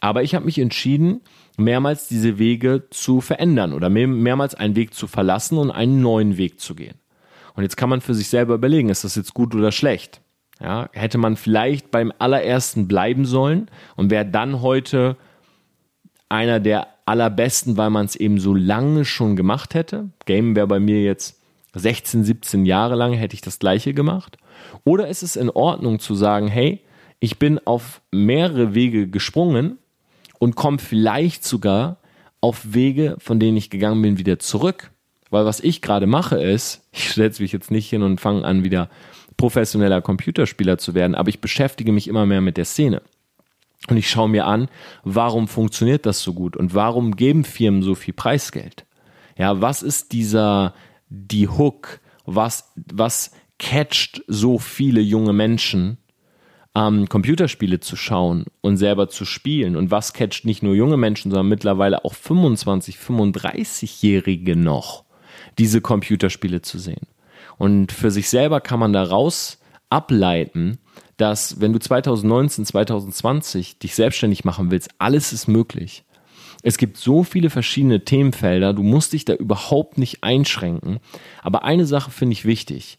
Aber 0.00 0.22
ich 0.22 0.34
habe 0.34 0.44
mich 0.44 0.58
entschieden, 0.58 1.22
mehrmals 1.56 2.08
diese 2.08 2.38
Wege 2.38 2.84
zu 2.90 3.20
verändern 3.20 3.72
oder 3.72 3.88
mehrmals 3.90 4.54
einen 4.54 4.76
Weg 4.76 4.94
zu 4.94 5.06
verlassen 5.06 5.58
und 5.58 5.70
einen 5.70 6.02
neuen 6.02 6.36
Weg 6.36 6.60
zu 6.60 6.74
gehen. 6.74 6.96
Und 7.54 7.62
jetzt 7.62 7.76
kann 7.76 7.88
man 7.88 8.00
für 8.00 8.14
sich 8.14 8.28
selber 8.28 8.54
überlegen, 8.54 8.88
ist 8.90 9.04
das 9.04 9.14
jetzt 9.14 9.34
gut 9.34 9.54
oder 9.54 9.72
schlecht? 9.72 10.20
Ja, 10.60 10.88
hätte 10.92 11.18
man 11.18 11.36
vielleicht 11.36 11.90
beim 11.90 12.12
allerersten 12.18 12.86
bleiben 12.86 13.24
sollen 13.24 13.68
und 13.96 14.10
wäre 14.10 14.26
dann 14.26 14.62
heute 14.62 15.16
einer 16.28 16.60
der 16.60 16.88
allerbesten, 17.06 17.76
weil 17.76 17.90
man 17.90 18.06
es 18.06 18.16
eben 18.16 18.38
so 18.38 18.54
lange 18.54 19.04
schon 19.04 19.36
gemacht 19.36 19.74
hätte. 19.74 20.10
Game 20.26 20.56
wäre 20.56 20.66
bei 20.66 20.80
mir 20.80 21.02
jetzt 21.02 21.40
16, 21.74 22.24
17 22.24 22.64
Jahre 22.64 22.94
lang 22.94 23.12
hätte 23.12 23.34
ich 23.34 23.40
das 23.40 23.58
gleiche 23.58 23.94
gemacht. 23.94 24.36
Oder 24.84 25.08
ist 25.08 25.22
es 25.22 25.36
in 25.36 25.50
Ordnung 25.50 25.98
zu 25.98 26.14
sagen, 26.14 26.48
hey, 26.48 26.80
ich 27.20 27.38
bin 27.38 27.58
auf 27.64 28.00
mehrere 28.10 28.74
Wege 28.74 29.08
gesprungen 29.08 29.78
und 30.38 30.56
komme 30.56 30.78
vielleicht 30.78 31.44
sogar 31.44 31.98
auf 32.40 32.74
Wege, 32.74 33.16
von 33.18 33.40
denen 33.40 33.56
ich 33.56 33.70
gegangen 33.70 34.02
bin, 34.02 34.18
wieder 34.18 34.38
zurück. 34.38 34.90
Weil 35.30 35.46
was 35.46 35.60
ich 35.60 35.80
gerade 35.80 36.06
mache 36.06 36.40
ist, 36.40 36.86
ich 36.92 37.12
setze 37.12 37.42
mich 37.42 37.52
jetzt 37.52 37.70
nicht 37.70 37.88
hin 37.88 38.02
und 38.02 38.20
fange 38.20 38.44
an, 38.44 38.64
wieder 38.64 38.90
professioneller 39.36 40.00
Computerspieler 40.00 40.78
zu 40.78 40.94
werden, 40.94 41.14
aber 41.14 41.28
ich 41.28 41.40
beschäftige 41.40 41.92
mich 41.92 42.06
immer 42.06 42.26
mehr 42.26 42.40
mit 42.40 42.56
der 42.56 42.64
Szene. 42.64 43.02
Und 43.88 43.96
ich 43.96 44.08
schaue 44.08 44.28
mir 44.28 44.46
an, 44.46 44.68
warum 45.02 45.48
funktioniert 45.48 46.06
das 46.06 46.22
so 46.22 46.32
gut 46.32 46.56
und 46.56 46.74
warum 46.74 47.16
geben 47.16 47.44
Firmen 47.44 47.82
so 47.82 47.94
viel 47.94 48.14
Preisgeld? 48.14 48.86
Ja, 49.36 49.60
was 49.60 49.82
ist 49.82 50.12
dieser, 50.12 50.74
die 51.14 51.48
Hook? 51.48 52.00
Was, 52.26 52.72
was 52.92 53.32
catcht 53.58 54.22
so 54.26 54.58
viele 54.58 55.00
junge 55.00 55.32
Menschen, 55.32 55.98
ähm, 56.74 57.08
Computerspiele 57.08 57.80
zu 57.80 57.96
schauen 57.96 58.46
und 58.60 58.76
selber 58.76 59.08
zu 59.08 59.24
spielen? 59.24 59.76
Und 59.76 59.90
was 59.90 60.12
catcht 60.12 60.44
nicht 60.44 60.62
nur 60.62 60.74
junge 60.74 60.96
Menschen, 60.96 61.30
sondern 61.30 61.48
mittlerweile 61.48 62.04
auch 62.04 62.14
25, 62.14 62.96
35-Jährige 62.96 64.56
noch? 64.56 65.04
diese 65.58 65.80
Computerspiele 65.80 66.62
zu 66.62 66.78
sehen. 66.78 67.06
Und 67.56 67.92
für 67.92 68.10
sich 68.10 68.28
selber 68.28 68.60
kann 68.60 68.80
man 68.80 68.92
daraus 68.92 69.58
ableiten, 69.90 70.78
dass 71.16 71.60
wenn 71.60 71.72
du 71.72 71.78
2019, 71.78 72.66
2020 72.66 73.78
dich 73.78 73.94
selbstständig 73.94 74.44
machen 74.44 74.70
willst, 74.70 74.90
alles 74.98 75.32
ist 75.32 75.46
möglich. 75.46 76.04
Es 76.66 76.78
gibt 76.78 76.96
so 76.96 77.24
viele 77.24 77.50
verschiedene 77.50 78.06
Themenfelder, 78.06 78.72
du 78.72 78.82
musst 78.82 79.12
dich 79.12 79.26
da 79.26 79.34
überhaupt 79.34 79.98
nicht 79.98 80.24
einschränken. 80.24 80.98
Aber 81.42 81.62
eine 81.62 81.84
Sache 81.84 82.10
finde 82.10 82.32
ich 82.32 82.46
wichtig. 82.46 82.98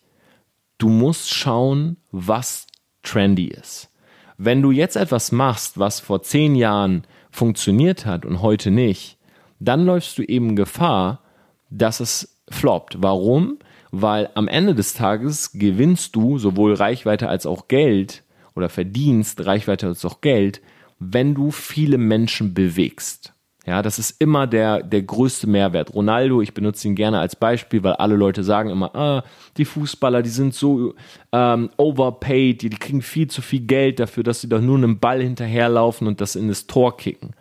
Du 0.77 0.87
musst 0.87 1.33
schauen, 1.33 1.97
was 2.11 2.67
trendy 3.01 3.47
ist. 3.47 3.89
Wenn 4.37 4.61
du 4.61 4.69
jetzt 4.69 4.95
etwas 4.95 5.31
machst, 5.31 5.79
was 5.79 5.99
vor 5.99 6.21
zehn 6.21 6.53
Jahren 6.53 7.07
funktioniert 7.31 8.05
hat 8.05 8.23
und 8.23 8.43
heute 8.43 8.69
nicht, 8.69 9.17
dann 9.59 9.83
läufst 9.83 10.19
du 10.19 10.21
eben 10.21 10.55
Gefahr, 10.55 11.23
dass 11.71 12.01
es 12.01 12.37
floppt. 12.49 13.01
Warum? 13.01 13.57
Weil 13.89 14.29
am 14.35 14.47
Ende 14.47 14.75
des 14.75 14.93
Tages 14.93 15.53
gewinnst 15.53 16.15
du 16.15 16.37
sowohl 16.37 16.75
Reichweite 16.75 17.29
als 17.29 17.47
auch 17.47 17.67
Geld 17.67 18.25
oder 18.53 18.69
verdienst 18.69 19.43
Reichweite 19.43 19.87
als 19.87 20.05
auch 20.05 20.21
Geld, 20.21 20.61
wenn 20.99 21.33
du 21.33 21.49
viele 21.49 21.97
Menschen 21.97 22.53
bewegst. 22.53 23.34
Ja, 23.65 23.81
das 23.81 23.97
ist 23.97 24.21
immer 24.21 24.45
der, 24.45 24.83
der 24.83 25.01
größte 25.01 25.47
Mehrwert. 25.47 25.93
Ronaldo, 25.93 26.41
ich 26.41 26.53
benutze 26.53 26.87
ihn 26.87 26.93
gerne 26.93 27.19
als 27.19 27.35
Beispiel, 27.35 27.81
weil 27.81 27.93
alle 27.93 28.15
Leute 28.15 28.43
sagen 28.43 28.69
immer, 28.69 28.95
ah, 28.95 29.23
die 29.57 29.65
Fußballer, 29.65 30.21
die 30.21 30.29
sind 30.29 30.53
so 30.53 30.93
ähm, 31.31 31.71
overpaid, 31.77 32.61
die, 32.61 32.69
die 32.69 32.77
kriegen 32.77 33.01
viel 33.01 33.27
zu 33.27 33.41
viel 33.41 33.61
Geld 33.61 33.99
dafür, 33.99 34.23
dass 34.23 34.41
sie 34.41 34.49
doch 34.49 34.61
nur 34.61 34.77
einem 34.77 34.99
Ball 34.99 35.21
hinterherlaufen 35.21 36.05
und 36.05 36.21
das 36.21 36.35
in 36.35 36.47
das 36.47 36.67
Tor 36.67 36.95
kicken. 36.95 37.31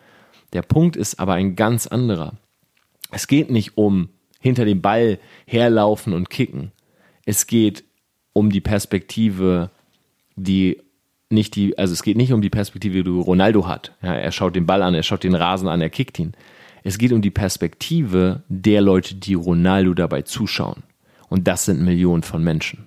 Der 0.55 0.63
Punkt 0.63 0.97
ist 0.97 1.21
aber 1.21 1.35
ein 1.35 1.57
ganz 1.57 1.87
anderer. 1.87 2.33
Es 3.11 3.27
geht 3.27 3.51
nicht 3.51 3.77
um 3.77 4.09
hinter 4.41 4.65
dem 4.65 4.81
Ball 4.81 5.19
herlaufen 5.47 6.15
und 6.15 6.31
kicken. 6.31 6.73
Es 7.27 7.47
geht 7.47 7.85
um 8.33 8.51
die 8.51 8.61
Perspektive, 8.63 9.71
die 10.37 10.81
nicht 11.31 11.57
die, 11.57 11.77
also 11.79 11.93
es 11.93 12.03
geht 12.03 12.17
nicht 12.17 12.33
um 12.33 12.43
die 12.43 12.51
Perspektive, 12.51 13.03
die 13.03 13.11
Ronaldo 13.11 13.67
hat. 13.67 13.93
Ja, 14.03 14.15
er 14.15 14.33
schaut 14.33 14.57
den 14.57 14.67
Ball 14.67 14.83
an, 14.83 14.95
er 14.95 15.03
schaut 15.03 15.25
den 15.25 15.35
Rasen 15.35 15.69
an, 15.69 15.81
er 15.81 15.91
kickt 15.91 16.19
ihn. 16.19 16.33
Es 16.83 16.99
geht 16.99 17.13
um 17.13 17.23
die 17.23 17.31
Perspektive 17.31 18.43
der 18.49 18.83
Leute, 18.83 19.15
die 19.15 19.35
Ronaldo 19.35 19.95
dabei 19.95 20.23
zuschauen. 20.23 20.83
Und 21.29 21.49
das 21.49 21.65
sind 21.65 21.83
Millionen 21.83 22.23
von 22.23 22.45
Menschen. 22.45 22.87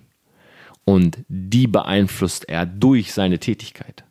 Und 0.84 1.18
die 1.28 1.66
beeinflusst 1.66 2.48
er 2.48 2.64
durch 2.64 3.12
seine 3.12 3.38
Tätigkeit. 3.38 4.04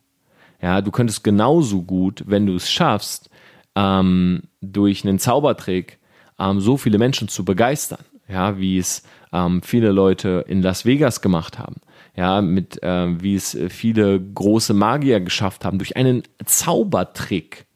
Ja, 0.61 0.81
du 0.81 0.91
könntest 0.91 1.23
genauso 1.23 1.83
gut, 1.83 2.23
wenn 2.27 2.45
du 2.45 2.55
es 2.55 2.69
schaffst, 2.69 3.29
ähm, 3.75 4.43
durch 4.61 5.05
einen 5.05 5.19
Zaubertrick 5.19 5.99
ähm, 6.39 6.59
so 6.59 6.77
viele 6.77 6.97
Menschen 6.97 7.27
zu 7.29 7.45
begeistern, 7.45 8.03
ja, 8.27 8.57
wie 8.59 8.77
es 8.77 9.03
ähm, 9.33 9.61
viele 9.61 9.91
Leute 9.91 10.45
in 10.47 10.61
Las 10.61 10.85
Vegas 10.85 11.21
gemacht 11.21 11.59
haben. 11.59 11.75
Ja, 12.15 12.41
mit 12.41 12.81
äh, 12.81 13.21
wie 13.21 13.35
es 13.35 13.55
viele 13.69 14.19
große 14.19 14.73
Magier 14.73 15.19
geschafft 15.19 15.65
haben, 15.65 15.77
durch 15.77 15.95
einen 15.95 16.23
Zaubertrick, 16.43 17.67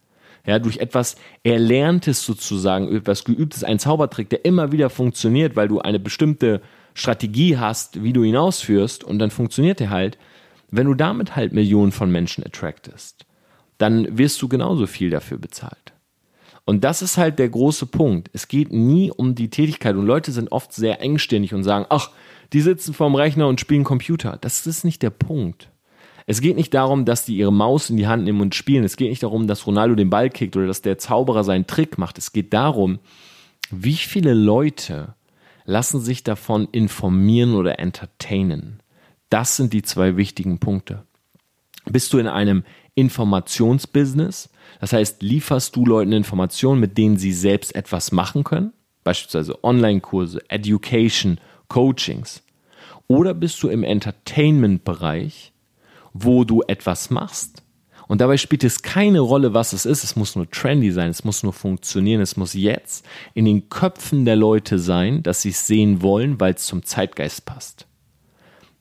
ja, 0.48 0.58
durch 0.58 0.78
etwas 0.78 1.16
Erlerntes 1.44 2.26
sozusagen, 2.26 2.96
etwas 2.96 3.24
Geübtes, 3.24 3.64
ein 3.64 3.78
Zaubertrick, 3.78 4.30
der 4.30 4.44
immer 4.44 4.72
wieder 4.72 4.90
funktioniert, 4.90 5.56
weil 5.56 5.68
du 5.68 5.80
eine 5.80 6.00
bestimmte 6.00 6.62
Strategie 6.96 7.58
hast, 7.58 8.04
wie 8.04 8.14
du 8.14 8.24
ihn 8.24 8.36
ausführst 8.36 9.04
und 9.04 9.20
dann 9.20 9.32
funktioniert 9.32 9.80
er 9.80 9.92
halt. 9.92 10.18
Wenn 10.72 10.88
du 10.88 10.94
damit 10.94 11.36
halt 11.36 11.52
Millionen 11.52 11.92
von 11.92 12.10
Menschen 12.12 12.46
attractest, 12.46 13.26
dann 13.78 14.18
wirst 14.18 14.42
du 14.42 14.48
genauso 14.48 14.88
viel 14.88 15.10
dafür 15.10 15.38
bezahlt. 15.38 15.81
Und 16.66 16.84
das 16.84 17.02
ist 17.02 17.18
halt 17.18 17.40
der 17.40 17.50
große 17.50 17.88
Punkt. 17.88 18.30
Es 18.34 18.48
geht 18.48 18.72
nie 18.72 19.12
um 19.12 19.36
die 19.36 19.50
Tätigkeit 19.50 19.96
und 19.96 20.06
Leute 20.06 20.32
sind 20.32 20.52
oft 20.52 20.74
sehr 20.74 21.02
engstirnig 21.02 21.54
und 21.54 21.64
sagen, 21.64 21.86
ach, 21.90 22.12
die 22.54 22.62
sitzen 22.62 22.94
vorm 22.94 23.16
Rechner 23.16 23.48
und 23.48 23.60
spielen 23.60 23.84
Computer. 23.84 24.38
Das 24.42 24.68
ist 24.68 24.84
nicht 24.84 25.02
der 25.02 25.10
Punkt. 25.10 25.70
Es 26.28 26.40
geht 26.40 26.56
nicht 26.56 26.74
darum, 26.74 27.06
dass 27.06 27.26
die 27.26 27.36
ihre 27.36 27.52
Maus 27.52 27.90
in 27.90 27.98
die 27.98 28.08
Hand 28.08 28.24
nehmen 28.24 28.42
und 28.42 28.56
spielen. 28.56 28.84
Es 28.84 28.96
geht 28.96 29.10
nicht 29.10 29.24
darum, 29.24 29.48
dass 29.48 29.66
Ronaldo 29.66 29.96
den 29.96 30.10
Ball 30.10 30.30
kickt 30.30 30.56
oder 30.56 30.68
dass 30.68 30.82
der 30.82 30.98
Zauberer 30.98 31.44
seinen 31.44 31.68
Trick 31.68 31.98
macht. 31.98 32.18
Es 32.18 32.32
geht 32.32 32.54
darum, 32.54 33.00
wie 33.72 33.96
viele 33.96 34.34
Leute 34.34 35.16
lassen 35.66 36.00
sich 36.00 36.24
davon 36.24 36.68
informieren 36.72 37.56
oder 37.56 37.80
entertainen. 37.80 38.82
Das 39.30 39.56
sind 39.56 39.74
die 39.74 39.82
zwei 39.82 40.18
wichtigen 40.18 40.60
Punkte. 40.60 41.04
Bist 41.86 42.14
du 42.14 42.18
in 42.20 42.28
einem 42.28 42.64
Informationsbusiness? 42.96 44.50
Das 44.80 44.94
heißt, 44.94 45.22
lieferst 45.22 45.76
du 45.76 45.86
Leuten 45.86 46.12
Informationen, 46.12 46.80
mit 46.80 46.98
denen 46.98 47.18
sie 47.18 47.34
selbst 47.34 47.76
etwas 47.76 48.12
machen 48.12 48.44
können? 48.44 48.74
Beispielsweise 49.04 49.64
Online-Kurse, 49.64 50.42
Education, 50.50 51.40
Coachings? 51.68 52.44
Oder 53.08 53.34
bist 53.34 53.62
du 53.64 53.70
im 53.70 53.84
Entertainment-Bereich, 53.84 55.54
wo 56.14 56.44
du 56.44 56.62
etwas 56.68 57.10
machst? 57.10 57.64
Und 58.08 58.20
dabei 58.20 58.36
spielt 58.36 58.66
es 58.66 58.82
keine 58.82 59.22
Rolle, 59.22 59.54
was 59.54 59.72
es 59.72 59.86
ist. 59.86 60.04
Es 60.04 60.18
muss 60.18 60.36
nur 60.36 60.50
trendy 60.50 60.92
sein, 60.92 61.10
es 61.10 61.24
muss 61.24 61.44
nur 61.44 61.54
funktionieren, 61.54 62.20
es 62.20 62.36
muss 62.36 62.54
jetzt 62.54 63.06
in 63.34 63.46
den 63.46 63.70
Köpfen 63.70 64.26
der 64.26 64.36
Leute 64.36 64.80
sein, 64.80 65.24
dass 65.24 65.42
sie 65.42 65.50
es 65.50 65.66
sehen 65.66 66.02
wollen, 66.02 66.40
weil 66.40 66.54
es 66.56 66.66
zum 66.66 66.84
Zeitgeist 66.84 67.46
passt. 67.46 67.88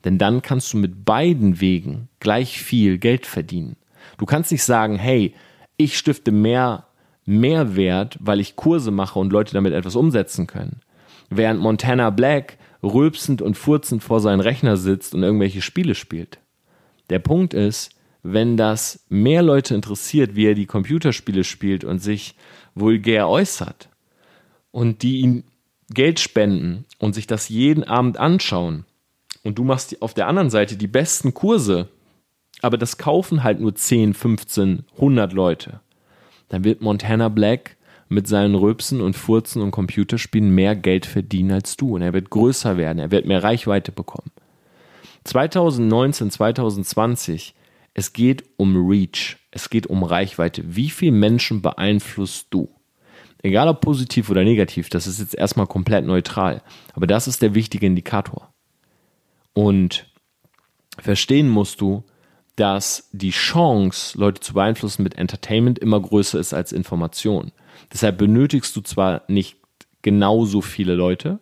Denn 0.03 0.17
dann 0.17 0.41
kannst 0.41 0.73
du 0.73 0.77
mit 0.77 1.05
beiden 1.05 1.61
Wegen 1.61 2.09
gleich 2.19 2.61
viel 2.61 2.97
Geld 2.97 3.25
verdienen. 3.25 3.75
Du 4.17 4.25
kannst 4.25 4.51
nicht 4.51 4.63
sagen, 4.63 4.97
hey, 4.97 5.33
ich 5.77 5.97
stifte 5.97 6.31
mehr 6.31 6.87
Mehrwert, 7.25 8.17
weil 8.19 8.39
ich 8.39 8.55
Kurse 8.55 8.91
mache 8.91 9.19
und 9.19 9.31
Leute 9.31 9.53
damit 9.53 9.73
etwas 9.73 9.95
umsetzen 9.95 10.47
können. 10.47 10.81
Während 11.29 11.59
Montana 11.59 12.09
Black 12.09 12.57
rülpsend 12.83 13.41
und 13.41 13.57
furzend 13.57 14.03
vor 14.03 14.19
seinem 14.19 14.39
Rechner 14.39 14.75
sitzt 14.75 15.13
und 15.13 15.23
irgendwelche 15.23 15.61
Spiele 15.61 15.95
spielt. 15.95 16.39
Der 17.09 17.19
Punkt 17.19 17.53
ist, 17.53 17.91
wenn 18.23 18.57
das 18.57 19.05
mehr 19.09 19.41
Leute 19.41 19.75
interessiert, 19.75 20.35
wie 20.35 20.45
er 20.45 20.55
die 20.55 20.65
Computerspiele 20.65 21.43
spielt 21.43 21.83
und 21.83 21.99
sich 21.99 22.35
vulgär 22.75 23.27
äußert 23.27 23.89
und 24.71 25.03
die 25.03 25.21
ihm 25.21 25.43
Geld 25.89 26.19
spenden 26.19 26.85
und 26.99 27.13
sich 27.13 27.27
das 27.27 27.49
jeden 27.49 27.83
Abend 27.83 28.17
anschauen 28.17 28.85
und 29.43 29.57
du 29.57 29.63
machst 29.63 30.01
auf 30.01 30.13
der 30.13 30.27
anderen 30.27 30.49
Seite 30.49 30.77
die 30.77 30.87
besten 30.87 31.33
Kurse, 31.33 31.89
aber 32.61 32.77
das 32.77 32.97
kaufen 32.97 33.43
halt 33.43 33.59
nur 33.59 33.75
10, 33.75 34.13
15, 34.13 34.85
100 34.95 35.33
Leute, 35.33 35.81
dann 36.49 36.63
wird 36.63 36.81
Montana 36.81 37.29
Black 37.29 37.77
mit 38.11 38.27
seinen 38.27 38.55
Röpsen 38.55 38.99
und 38.99 39.15
Furzen 39.15 39.61
und 39.61 39.71
Computerspielen 39.71 40.53
mehr 40.53 40.75
Geld 40.75 41.05
verdienen 41.05 41.51
als 41.51 41.77
du. 41.77 41.95
Und 41.95 42.01
er 42.01 42.11
wird 42.11 42.29
größer 42.29 42.75
werden, 42.75 42.99
er 42.99 43.09
wird 43.09 43.25
mehr 43.25 43.41
Reichweite 43.41 43.93
bekommen. 43.93 44.31
2019, 45.23 46.29
2020, 46.29 47.55
es 47.93 48.11
geht 48.11 48.43
um 48.57 48.89
Reach, 48.89 49.37
es 49.51 49.69
geht 49.69 49.87
um 49.87 50.03
Reichweite. 50.03 50.75
Wie 50.75 50.89
viele 50.89 51.13
Menschen 51.13 51.61
beeinflusst 51.61 52.47
du? 52.49 52.69
Egal 53.43 53.69
ob 53.69 53.79
positiv 53.79 54.29
oder 54.29 54.43
negativ, 54.43 54.89
das 54.89 55.07
ist 55.07 55.19
jetzt 55.19 55.35
erstmal 55.35 55.67
komplett 55.67 56.05
neutral. 56.05 56.61
Aber 56.93 57.07
das 57.07 57.27
ist 57.27 57.41
der 57.41 57.55
wichtige 57.55 57.85
Indikator. 57.85 58.53
Und 59.53 60.07
verstehen 60.99 61.49
musst 61.49 61.81
du, 61.81 62.03
dass 62.55 63.09
die 63.11 63.31
Chance, 63.31 64.17
Leute 64.17 64.41
zu 64.41 64.53
beeinflussen 64.53 65.03
mit 65.03 65.15
Entertainment 65.15 65.79
immer 65.79 65.99
größer 65.99 66.39
ist 66.39 66.53
als 66.53 66.71
Information. 66.71 67.51
Deshalb 67.91 68.17
benötigst 68.17 68.75
du 68.75 68.81
zwar 68.81 69.23
nicht 69.27 69.57
genauso 70.01 70.61
viele 70.61 70.95
Leute, 70.95 71.39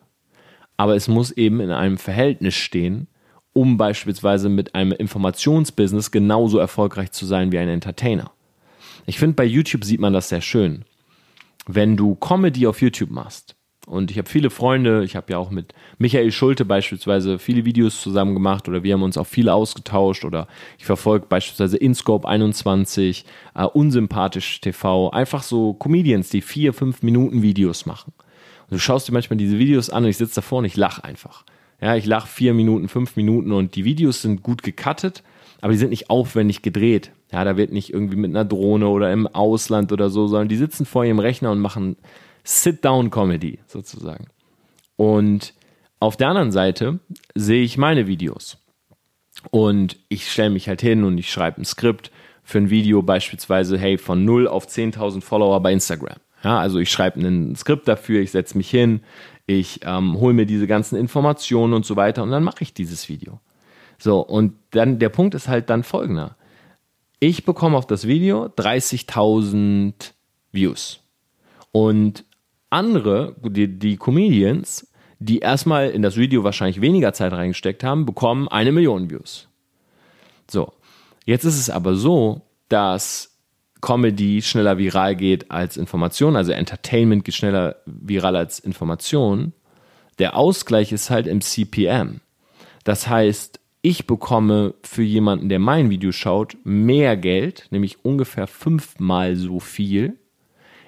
aber 0.78 0.96
es 0.96 1.08
muss 1.08 1.32
eben 1.32 1.60
in 1.60 1.72
einem 1.72 1.98
Verhältnis 1.98 2.56
stehen, 2.56 3.08
um 3.54 3.78
beispielsweise 3.78 4.48
mit 4.48 4.76
einem 4.76 4.92
Informationsbusiness 4.92 6.12
genauso 6.12 6.60
erfolgreich 6.60 7.12
zu 7.12 7.26
sein 7.26 7.52
wie 7.52 7.58
ein 7.58 7.70
Entertainer. 7.70 8.32
Ich 9.06 9.20
finde, 9.20 9.36
bei 9.36 9.46
YouTube 9.46 9.84
sieht 9.84 10.00
man 10.00 10.14
das 10.14 10.30
sehr 10.30 10.42
schön. 10.42 10.86
Wenn 11.68 11.98
du 11.98 12.16
Comedy 12.16 12.68
auf 12.68 12.82
YouTube 12.82 13.12
machst, 13.12 13.56
und 13.90 14.12
ich 14.12 14.20
habe 14.20 14.30
viele 14.30 14.52
Freunde, 14.52 15.04
ich 15.04 15.16
habe 15.16 15.32
ja 15.32 15.40
auch 15.40 15.50
mit 15.50 15.74
Michael 15.98 16.32
Schulte 16.32 16.64
beispielsweise 16.64 17.40
viele 17.40 17.66
Videos 17.66 18.00
zusammen 18.00 18.36
gemacht 18.36 18.70
oder 18.70 18.84
wir 18.84 18.94
haben 18.94 19.02
uns 19.02 19.18
auch 19.18 19.26
viele 19.26 19.52
ausgetauscht 19.52 20.26
oder 20.26 20.48
ich 20.78 20.86
verfolge 20.86 21.26
beispielsweise 21.28 21.76
InScope 21.78 22.28
21, 22.28 23.26
äh, 23.56 23.64
Unsympathisch 23.64 24.62
TV, 24.62 25.10
einfach 25.10 25.42
so 25.42 25.74
Comedians, 25.74 26.30
die 26.30 26.42
vier, 26.42 26.74
fünf 26.74 27.02
Minuten 27.02 27.42
Videos 27.42 27.88
machen. 27.88 28.14
Und 28.70 28.76
du 28.76 28.80
schaust 28.80 29.08
dir 29.08 29.12
manchmal 29.12 29.38
diese 29.38 29.58
Videos 29.58 29.90
an 29.90 30.04
und 30.04 30.12
ich 30.12 30.18
sitze 30.18 30.36
davor 30.36 30.60
und 30.60 30.66
ich 30.66 30.78
lache 30.78 31.04
einfach. 31.04 31.44
Ja, 31.82 31.96
ich 31.96 32.06
lache 32.06 32.28
vier 32.28 32.54
Minuten, 32.54 32.90
fünf 32.90 33.16
Minuten 33.16 33.52
und 33.52 33.76
die 33.76 33.86
Videos 33.86 34.22
sind 34.22 34.44
gut 34.44 34.62
gecuttet, 34.62 35.24
aber 35.62 35.72
die 35.72 35.80
sind 35.80 35.90
nicht 35.90 36.12
aufwendig 36.12 36.62
gedreht. 36.62 37.10
Ja, 37.32 37.44
da 37.44 37.58
wird 37.58 37.72
nicht 37.72 37.92
irgendwie 37.92 38.18
mit 38.18 38.30
einer 38.30 38.46
Drohne 38.46 38.88
oder 38.88 39.12
im 39.12 39.26
Ausland 39.26 39.92
oder 39.92 40.12
so, 40.12 40.28
sondern 40.28 40.48
die 40.48 40.58
sitzen 40.58 40.86
vor 40.86 41.06
ihrem 41.06 41.20
Rechner 41.20 41.52
und 41.52 41.60
machen 41.60 41.96
Sit-Down-Comedy 42.50 43.60
sozusagen. 43.68 44.26
Und 44.96 45.54
auf 46.00 46.18
der 46.18 46.30
anderen 46.30 46.52
Seite 46.52 47.00
sehe 47.36 47.62
ich 47.62 47.78
meine 47.78 48.08
Videos. 48.08 48.58
Und 49.52 49.98
ich 50.10 50.32
stelle 50.32 50.50
mich 50.50 50.68
halt 50.68 50.82
hin 50.82 51.04
und 51.04 51.18
ich 51.20 51.32
schreibe 51.32 51.62
ein 51.62 51.66
Skript 51.66 52.12
für 52.44 52.58
ein 52.58 52.72
Video 52.72 53.04
beispielsweise, 53.04 53.78
hey, 53.78 54.00
von 54.00 54.26
0 54.26 54.48
auf 54.48 54.68
10.000 54.68 55.22
Follower 55.22 55.62
bei 55.62 55.72
Instagram. 55.72 56.18
Ja, 56.44 56.60
also 56.60 56.80
ich 56.80 56.90
schreibe 56.90 57.20
ein 57.20 57.56
Skript 57.56 57.88
dafür, 57.88 58.20
ich 58.22 58.32
setze 58.32 58.58
mich 58.58 58.70
hin, 58.70 59.02
ich 59.46 59.82
ähm, 59.84 60.20
hole 60.20 60.34
mir 60.34 60.48
diese 60.48 60.66
ganzen 60.66 60.96
Informationen 60.98 61.74
und 61.74 61.86
so 61.86 61.96
weiter 61.98 62.24
und 62.24 62.32
dann 62.32 62.44
mache 62.44 62.64
ich 62.64 62.74
dieses 62.74 63.10
Video. 63.10 63.40
So, 64.00 64.22
und 64.22 64.56
dann 64.72 64.98
der 64.98 65.10
Punkt 65.10 65.36
ist 65.36 65.48
halt 65.48 65.70
dann 65.70 65.84
folgender. 65.84 66.36
Ich 67.20 67.46
bekomme 67.46 67.78
auf 67.78 67.86
das 67.86 68.08
Video 68.08 68.46
30.000 68.46 70.14
Views. 70.52 71.02
Und 71.72 72.26
andere, 72.70 73.36
die, 73.42 73.80
die 73.80 73.98
Comedians, 73.98 74.92
die 75.20 75.40
erstmal 75.40 75.90
in 75.90 76.02
das 76.02 76.18
Video 76.18 76.44
wahrscheinlich 76.44 76.82
weniger 76.82 77.14
Zeit 77.14 77.34
reingesteckt 77.34 77.84
haben, 77.84 78.06
bekommen 78.06 78.48
eine 78.48 78.72
Million 78.72 79.10
Views. 79.10 79.48
So, 80.50 80.74
jetzt 81.26 81.44
ist 81.44 81.60
es 81.60 81.70
aber 81.70 81.96
so, 81.96 82.42
dass 82.70 83.38
Comedy 83.82 84.42
schneller 84.42 84.78
viral 84.78 85.16
geht 85.16 85.52
als 85.52 85.78
Information, 85.78 86.36
also 86.36 86.52
Entertainment 86.52 87.24
geht 87.24 87.36
schneller 87.36 87.78
viral 87.86 88.36
als 88.36 88.60
Information. 88.60 89.54
Der 90.20 90.36
Ausgleich 90.36 90.92
ist 90.92 91.10
halt 91.10 91.28
im 91.28 91.42
CPM. 91.42 92.20
Das 92.84 93.08
heißt, 93.08 93.60
ich 93.82 94.06
bekomme 94.08 94.74
für 94.84 95.04
jemanden, 95.04 95.48
der 95.48 95.60
mein 95.60 95.90
Video 95.90 96.12
schaut, 96.12 96.58
mehr 96.64 97.16
Geld, 97.16 97.68
nämlich 97.72 98.04
ungefähr 98.04 98.48
fünfmal 98.48 99.38
so 99.38 99.62
viel, 99.62 100.18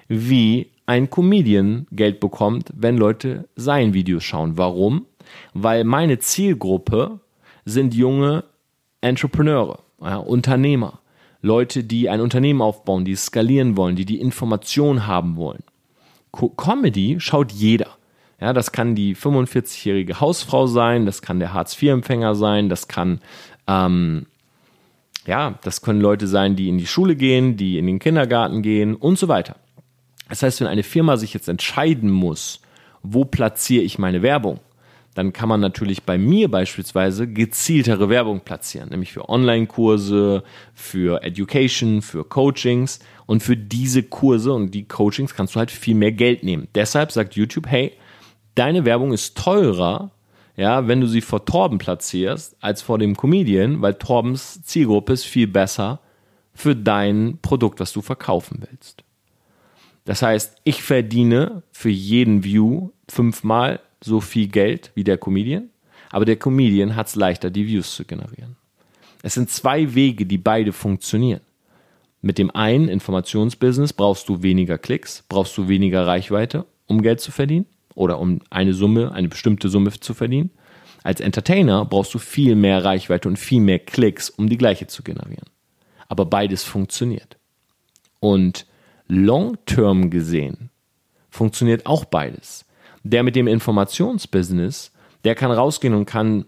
wie 0.08 0.71
ein 0.86 1.10
Comedian 1.10 1.86
Geld 1.92 2.20
bekommt, 2.20 2.70
wenn 2.74 2.96
Leute 2.96 3.48
sein 3.56 3.94
Video 3.94 4.20
schauen. 4.20 4.56
Warum? 4.56 5.06
Weil 5.54 5.84
meine 5.84 6.18
Zielgruppe 6.18 7.20
sind 7.64 7.94
junge 7.94 8.44
Entrepreneure, 9.00 9.80
ja, 10.00 10.16
Unternehmer. 10.16 11.00
Leute, 11.40 11.82
die 11.82 12.08
ein 12.08 12.20
Unternehmen 12.20 12.62
aufbauen, 12.62 13.04
die 13.04 13.16
skalieren 13.16 13.76
wollen, 13.76 13.96
die 13.96 14.04
die 14.04 14.20
Information 14.20 15.06
haben 15.06 15.36
wollen. 15.36 15.64
Co 16.30 16.48
Comedy 16.48 17.18
schaut 17.18 17.52
jeder. 17.52 17.88
Ja, 18.40 18.52
das 18.52 18.72
kann 18.72 18.94
die 18.94 19.14
45-jährige 19.14 20.20
Hausfrau 20.20 20.66
sein, 20.66 21.06
das 21.06 21.22
kann 21.22 21.38
der 21.38 21.52
Hartz-IV-Empfänger 21.52 22.34
sein, 22.34 22.68
das 22.68 22.88
kann, 22.88 23.20
ähm, 23.68 24.26
ja, 25.26 25.58
das 25.62 25.82
können 25.82 26.00
Leute 26.00 26.26
sein, 26.26 26.56
die 26.56 26.68
in 26.68 26.78
die 26.78 26.86
Schule 26.88 27.14
gehen, 27.14 27.56
die 27.56 27.78
in 27.78 27.86
den 27.86 28.00
Kindergarten 28.00 28.62
gehen 28.62 28.96
und 28.96 29.16
so 29.16 29.28
weiter. 29.28 29.56
Das 30.32 30.42
heißt, 30.42 30.62
wenn 30.62 30.66
eine 30.66 30.82
Firma 30.82 31.18
sich 31.18 31.34
jetzt 31.34 31.50
entscheiden 31.50 32.10
muss, 32.10 32.62
wo 33.02 33.26
platziere 33.26 33.84
ich 33.84 33.98
meine 33.98 34.22
Werbung, 34.22 34.60
dann 35.12 35.34
kann 35.34 35.46
man 35.46 35.60
natürlich 35.60 36.04
bei 36.04 36.16
mir 36.16 36.50
beispielsweise 36.50 37.28
gezieltere 37.28 38.08
Werbung 38.08 38.40
platzieren, 38.40 38.88
nämlich 38.88 39.12
für 39.12 39.28
Online-Kurse, 39.28 40.42
für 40.72 41.22
Education, 41.22 42.00
für 42.00 42.24
Coachings 42.24 43.00
und 43.26 43.42
für 43.42 43.58
diese 43.58 44.04
Kurse 44.04 44.54
und 44.54 44.70
die 44.70 44.88
Coachings 44.88 45.34
kannst 45.34 45.54
du 45.54 45.58
halt 45.58 45.70
viel 45.70 45.96
mehr 45.96 46.12
Geld 46.12 46.44
nehmen. 46.44 46.66
Deshalb 46.74 47.12
sagt 47.12 47.34
YouTube, 47.34 47.66
hey, 47.66 47.92
deine 48.54 48.86
Werbung 48.86 49.12
ist 49.12 49.36
teurer, 49.36 50.12
ja, 50.56 50.88
wenn 50.88 51.02
du 51.02 51.08
sie 51.08 51.20
vor 51.20 51.44
Torben 51.44 51.76
platzierst, 51.76 52.56
als 52.58 52.80
vor 52.80 52.96
dem 52.96 53.18
Comedian, 53.18 53.82
weil 53.82 53.96
Torbens 53.96 54.62
Zielgruppe 54.62 55.12
ist 55.12 55.24
viel 55.24 55.46
besser 55.46 56.00
für 56.54 56.74
dein 56.74 57.38
Produkt, 57.42 57.80
was 57.80 57.92
du 57.92 58.00
verkaufen 58.00 58.62
willst. 58.66 59.04
Das 60.04 60.22
heißt, 60.22 60.56
ich 60.64 60.82
verdiene 60.82 61.62
für 61.72 61.90
jeden 61.90 62.44
View 62.44 62.90
fünfmal 63.08 63.80
so 64.02 64.20
viel 64.20 64.48
Geld 64.48 64.90
wie 64.94 65.04
der 65.04 65.18
Comedian, 65.18 65.70
aber 66.10 66.24
der 66.24 66.36
Comedian 66.36 66.96
hat 66.96 67.06
es 67.06 67.14
leichter, 67.14 67.50
die 67.50 67.66
Views 67.66 67.94
zu 67.94 68.04
generieren. 68.04 68.56
Es 69.22 69.34
sind 69.34 69.50
zwei 69.50 69.94
Wege, 69.94 70.26
die 70.26 70.38
beide 70.38 70.72
funktionieren. 70.72 71.40
Mit 72.20 72.38
dem 72.38 72.50
einen 72.54 72.88
Informationsbusiness 72.88 73.92
brauchst 73.92 74.28
du 74.28 74.42
weniger 74.42 74.78
Klicks, 74.78 75.24
brauchst 75.28 75.56
du 75.56 75.68
weniger 75.68 76.06
Reichweite, 76.06 76.66
um 76.86 77.02
Geld 77.02 77.20
zu 77.20 77.32
verdienen 77.32 77.66
oder 77.94 78.18
um 78.18 78.40
eine 78.50 78.74
Summe, 78.74 79.12
eine 79.12 79.28
bestimmte 79.28 79.68
Summe 79.68 79.92
zu 79.92 80.14
verdienen. 80.14 80.50
Als 81.02 81.20
Entertainer 81.20 81.84
brauchst 81.84 82.14
du 82.14 82.18
viel 82.18 82.54
mehr 82.54 82.84
Reichweite 82.84 83.28
und 83.28 83.38
viel 83.38 83.60
mehr 83.60 83.80
Klicks, 83.80 84.30
um 84.30 84.48
die 84.48 84.58
gleiche 84.58 84.86
zu 84.86 85.02
generieren. 85.02 85.48
Aber 86.08 86.26
beides 86.26 86.62
funktioniert. 86.62 87.38
Und 88.20 88.66
long-term 89.14 90.10
gesehen 90.10 90.70
funktioniert 91.30 91.86
auch 91.86 92.04
beides 92.04 92.64
der 93.02 93.22
mit 93.22 93.36
dem 93.36 93.46
Informationsbusiness, 93.46 94.92
der 95.24 95.34
kann 95.34 95.50
rausgehen 95.50 95.94
und 95.94 96.06
kann 96.06 96.46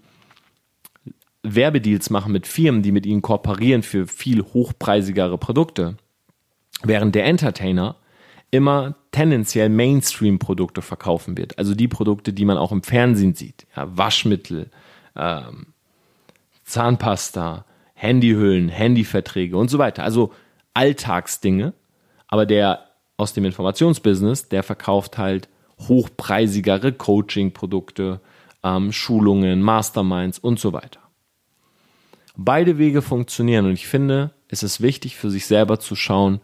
Werbedeals 1.42 2.10
machen 2.10 2.32
mit 2.32 2.46
Firmen, 2.46 2.82
die 2.82 2.92
mit 2.92 3.06
ihnen 3.06 3.22
kooperieren 3.22 3.82
für 3.82 4.06
viel 4.06 4.42
hochpreisigere 4.42 5.36
Produkte. 5.36 5.96
Während 6.82 7.14
der 7.14 7.26
Entertainer 7.26 7.96
immer 8.50 8.96
tendenziell 9.10 9.68
Mainstream-Produkte 9.68 10.80
verkaufen 10.80 11.36
wird. 11.36 11.58
Also 11.58 11.74
die 11.74 11.88
Produkte, 11.88 12.32
die 12.32 12.44
man 12.44 12.56
auch 12.56 12.72
im 12.72 12.82
Fernsehen 12.82 13.34
sieht. 13.34 13.66
Ja, 13.76 13.96
Waschmittel, 13.96 14.70
ähm, 15.16 15.66
Zahnpasta, 16.64 17.64
Handyhüllen, 17.94 18.68
Handyverträge 18.68 19.56
und 19.56 19.68
so 19.68 19.78
weiter. 19.78 20.02
Also 20.04 20.32
Alltagsdinge. 20.72 21.74
Aber 22.28 22.46
der 22.46 22.90
aus 23.16 23.32
dem 23.32 23.44
Informationsbusiness, 23.44 24.48
der 24.48 24.62
verkauft 24.62 25.18
halt 25.18 25.48
hochpreisigere 25.78 26.92
Coaching-Produkte, 26.92 28.20
ähm, 28.62 28.92
Schulungen, 28.92 29.62
Masterminds 29.62 30.38
und 30.38 30.58
so 30.58 30.72
weiter. 30.72 31.00
Beide 32.36 32.78
Wege 32.78 33.02
funktionieren 33.02 33.66
und 33.66 33.72
ich 33.72 33.86
finde, 33.86 34.32
es 34.48 34.62
ist 34.62 34.80
wichtig 34.80 35.16
für 35.16 35.30
sich 35.30 35.46
selber 35.46 35.78
zu 35.78 35.94
schauen, 35.94 36.40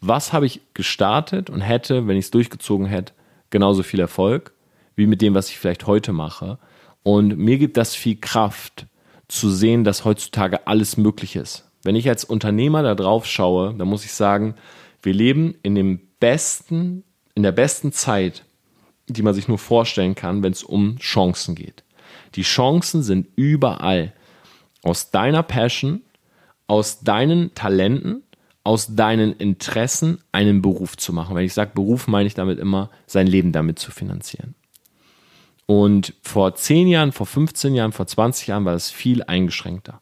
was 0.00 0.32
habe 0.32 0.46
ich 0.46 0.60
gestartet 0.74 1.50
und 1.50 1.60
hätte, 1.60 2.06
wenn 2.06 2.16
ich 2.16 2.26
es 2.26 2.30
durchgezogen 2.30 2.86
hätte, 2.86 3.12
genauso 3.50 3.82
viel 3.82 4.00
Erfolg 4.00 4.52
wie 4.96 5.06
mit 5.06 5.20
dem, 5.20 5.34
was 5.34 5.50
ich 5.50 5.58
vielleicht 5.58 5.86
heute 5.86 6.12
mache. 6.12 6.58
Und 7.02 7.36
mir 7.36 7.58
gibt 7.58 7.76
das 7.76 7.94
viel 7.94 8.16
Kraft 8.16 8.86
zu 9.28 9.50
sehen, 9.50 9.84
dass 9.84 10.04
heutzutage 10.04 10.66
alles 10.66 10.96
möglich 10.96 11.36
ist. 11.36 11.70
Wenn 11.82 11.96
ich 11.96 12.08
als 12.08 12.24
Unternehmer 12.24 12.82
da 12.82 12.94
drauf 12.94 13.26
schaue, 13.26 13.74
dann 13.74 13.88
muss 13.88 14.04
ich 14.04 14.12
sagen, 14.12 14.54
wir 15.04 15.14
leben 15.14 15.54
in 15.62 15.74
dem 15.74 16.00
besten, 16.18 17.04
in 17.34 17.42
der 17.42 17.52
besten 17.52 17.92
Zeit 17.92 18.44
die 19.08 19.22
man 19.22 19.34
sich 19.34 19.48
nur 19.48 19.58
vorstellen 19.58 20.14
kann, 20.14 20.42
wenn 20.42 20.52
es 20.52 20.62
um 20.62 20.96
Chancen 20.98 21.54
geht. 21.54 21.84
Die 22.34 22.42
Chancen 22.42 23.02
sind 23.02 23.28
überall. 23.36 24.12
Aus 24.82 25.10
deiner 25.10 25.42
Passion, 25.42 26.02
aus 26.66 27.00
deinen 27.00 27.54
Talenten, 27.54 28.22
aus 28.64 28.94
deinen 28.94 29.34
Interessen 29.34 30.18
einen 30.32 30.62
Beruf 30.62 30.96
zu 30.96 31.12
machen. 31.12 31.36
Wenn 31.36 31.44
ich 31.44 31.52
sage 31.52 31.72
Beruf, 31.74 32.06
meine 32.06 32.26
ich 32.26 32.34
damit 32.34 32.58
immer, 32.58 32.90
sein 33.06 33.26
Leben 33.26 33.52
damit 33.52 33.78
zu 33.78 33.90
finanzieren. 33.90 34.54
Und 35.66 36.14
vor 36.22 36.54
10 36.54 36.88
Jahren, 36.88 37.12
vor 37.12 37.26
15 37.26 37.74
Jahren, 37.74 37.92
vor 37.92 38.06
20 38.06 38.48
Jahren 38.48 38.64
war 38.64 38.72
das 38.72 38.90
viel 38.90 39.22
eingeschränkter. 39.22 40.00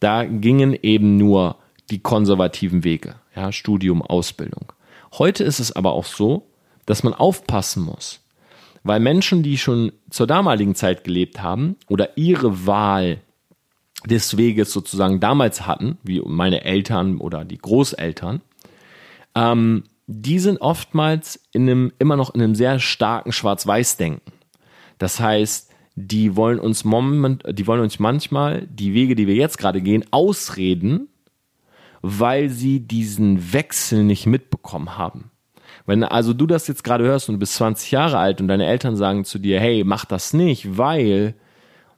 Da 0.00 0.24
gingen 0.24 0.74
eben 0.82 1.16
nur 1.16 1.56
die 1.90 2.00
konservativen 2.00 2.84
Wege, 2.84 3.16
ja, 3.34 3.52
Studium, 3.52 4.02
Ausbildung. 4.02 4.72
Heute 5.14 5.44
ist 5.44 5.58
es 5.58 5.72
aber 5.72 5.92
auch 5.92 6.04
so, 6.04 6.50
dass 6.86 7.02
man 7.02 7.14
aufpassen 7.14 7.82
muss. 7.82 8.20
Weil 8.82 9.00
Menschen, 9.00 9.42
die 9.42 9.58
schon 9.58 9.92
zur 10.10 10.26
damaligen 10.26 10.74
Zeit 10.74 11.04
gelebt 11.04 11.42
haben 11.42 11.76
oder 11.88 12.16
ihre 12.16 12.66
Wahl 12.66 13.20
des 14.06 14.36
Weges 14.36 14.72
sozusagen 14.72 15.20
damals 15.20 15.66
hatten, 15.66 15.98
wie 16.02 16.20
meine 16.24 16.64
Eltern 16.64 17.18
oder 17.18 17.44
die 17.44 17.58
Großeltern, 17.58 18.40
ähm, 19.34 19.84
die 20.06 20.38
sind 20.38 20.60
oftmals 20.60 21.42
in 21.52 21.62
einem, 21.62 21.92
immer 21.98 22.16
noch 22.16 22.34
in 22.34 22.40
einem 22.40 22.54
sehr 22.54 22.78
starken 22.78 23.32
Schwarz-Weiß-Denken. 23.32 24.32
Das 24.96 25.20
heißt, 25.20 25.70
die 25.96 26.36
wollen 26.36 26.60
uns 26.60 26.84
moment, 26.84 27.42
die 27.50 27.66
wollen 27.66 27.82
uns 27.82 27.98
manchmal 27.98 28.66
die 28.68 28.94
Wege, 28.94 29.16
die 29.16 29.26
wir 29.26 29.34
jetzt 29.34 29.58
gerade 29.58 29.82
gehen, 29.82 30.04
ausreden, 30.10 31.08
weil 32.02 32.48
sie 32.48 32.80
diesen 32.80 33.52
Wechsel 33.52 34.04
nicht 34.04 34.26
mitbekommen 34.26 34.96
haben. 34.96 35.30
Wenn 35.86 36.04
also 36.04 36.34
du 36.34 36.46
das 36.46 36.68
jetzt 36.68 36.84
gerade 36.84 37.04
hörst 37.04 37.28
und 37.28 37.36
du 37.36 37.38
bist 37.38 37.54
20 37.54 37.90
Jahre 37.90 38.18
alt 38.18 38.40
und 38.40 38.48
deine 38.48 38.66
Eltern 38.66 38.96
sagen 38.96 39.24
zu 39.24 39.38
dir, 39.38 39.58
hey, 39.60 39.84
mach 39.84 40.04
das 40.04 40.32
nicht, 40.32 40.76
weil 40.76 41.34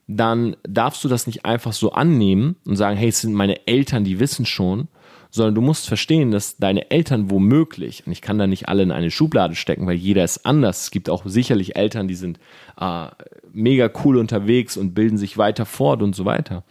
dann 0.07 0.55
darfst 0.63 1.03
du 1.03 1.07
das 1.09 1.27
nicht 1.27 1.45
einfach 1.45 1.73
so 1.73 1.91
annehmen 1.91 2.55
und 2.65 2.75
sagen, 2.75 2.97
hey, 2.97 3.09
es 3.09 3.21
sind 3.21 3.33
meine 3.33 3.67
Eltern, 3.67 4.03
die 4.03 4.19
wissen 4.19 4.45
schon, 4.45 4.87
sondern 5.29 5.55
du 5.55 5.61
musst 5.61 5.87
verstehen, 5.87 6.31
dass 6.31 6.57
deine 6.57 6.91
Eltern 6.91 7.31
womöglich, 7.31 8.05
und 8.05 8.11
ich 8.11 8.21
kann 8.21 8.37
da 8.37 8.47
nicht 8.47 8.67
alle 8.67 8.83
in 8.83 8.91
eine 8.91 9.11
Schublade 9.11 9.55
stecken, 9.55 9.87
weil 9.87 9.95
jeder 9.95 10.23
ist 10.23 10.45
anders. 10.45 10.83
Es 10.83 10.91
gibt 10.91 11.09
auch 11.09 11.23
sicherlich 11.25 11.77
Eltern, 11.77 12.09
die 12.09 12.15
sind 12.15 12.39
äh, 12.79 13.07
mega 13.53 13.89
cool 14.03 14.17
unterwegs 14.17 14.75
und 14.75 14.93
bilden 14.93 15.17
sich 15.17 15.37
weiter 15.37 15.65
fort 15.65 16.01
und 16.01 16.15
so 16.15 16.25
weiter. 16.25 16.63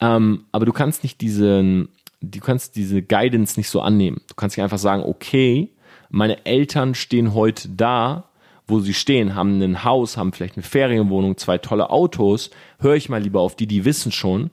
Ähm, 0.00 0.44
aber 0.50 0.64
du 0.64 0.72
kannst 0.72 1.02
nicht 1.02 1.20
diesen, 1.20 1.90
du 2.20 2.40
kannst 2.40 2.76
diese 2.76 3.02
Guidance 3.02 3.58
nicht 3.58 3.68
so 3.68 3.80
annehmen. 3.80 4.20
Du 4.28 4.34
kannst 4.34 4.56
nicht 4.56 4.64
einfach 4.64 4.78
sagen, 4.78 5.02
okay, 5.02 5.72
meine 6.10 6.44
Eltern 6.44 6.94
stehen 6.94 7.34
heute 7.34 7.68
da, 7.68 8.30
wo 8.66 8.80
sie 8.80 8.94
stehen, 8.94 9.34
haben 9.34 9.60
ein 9.60 9.84
Haus, 9.84 10.16
haben 10.16 10.32
vielleicht 10.32 10.56
eine 10.56 10.62
Ferienwohnung, 10.62 11.36
zwei 11.36 11.58
tolle 11.58 11.90
Autos, 11.90 12.50
höre 12.78 12.94
ich 12.94 13.08
mal 13.08 13.22
lieber 13.22 13.40
auf 13.40 13.56
die, 13.56 13.66
die 13.66 13.84
wissen 13.84 14.12
schon, 14.12 14.50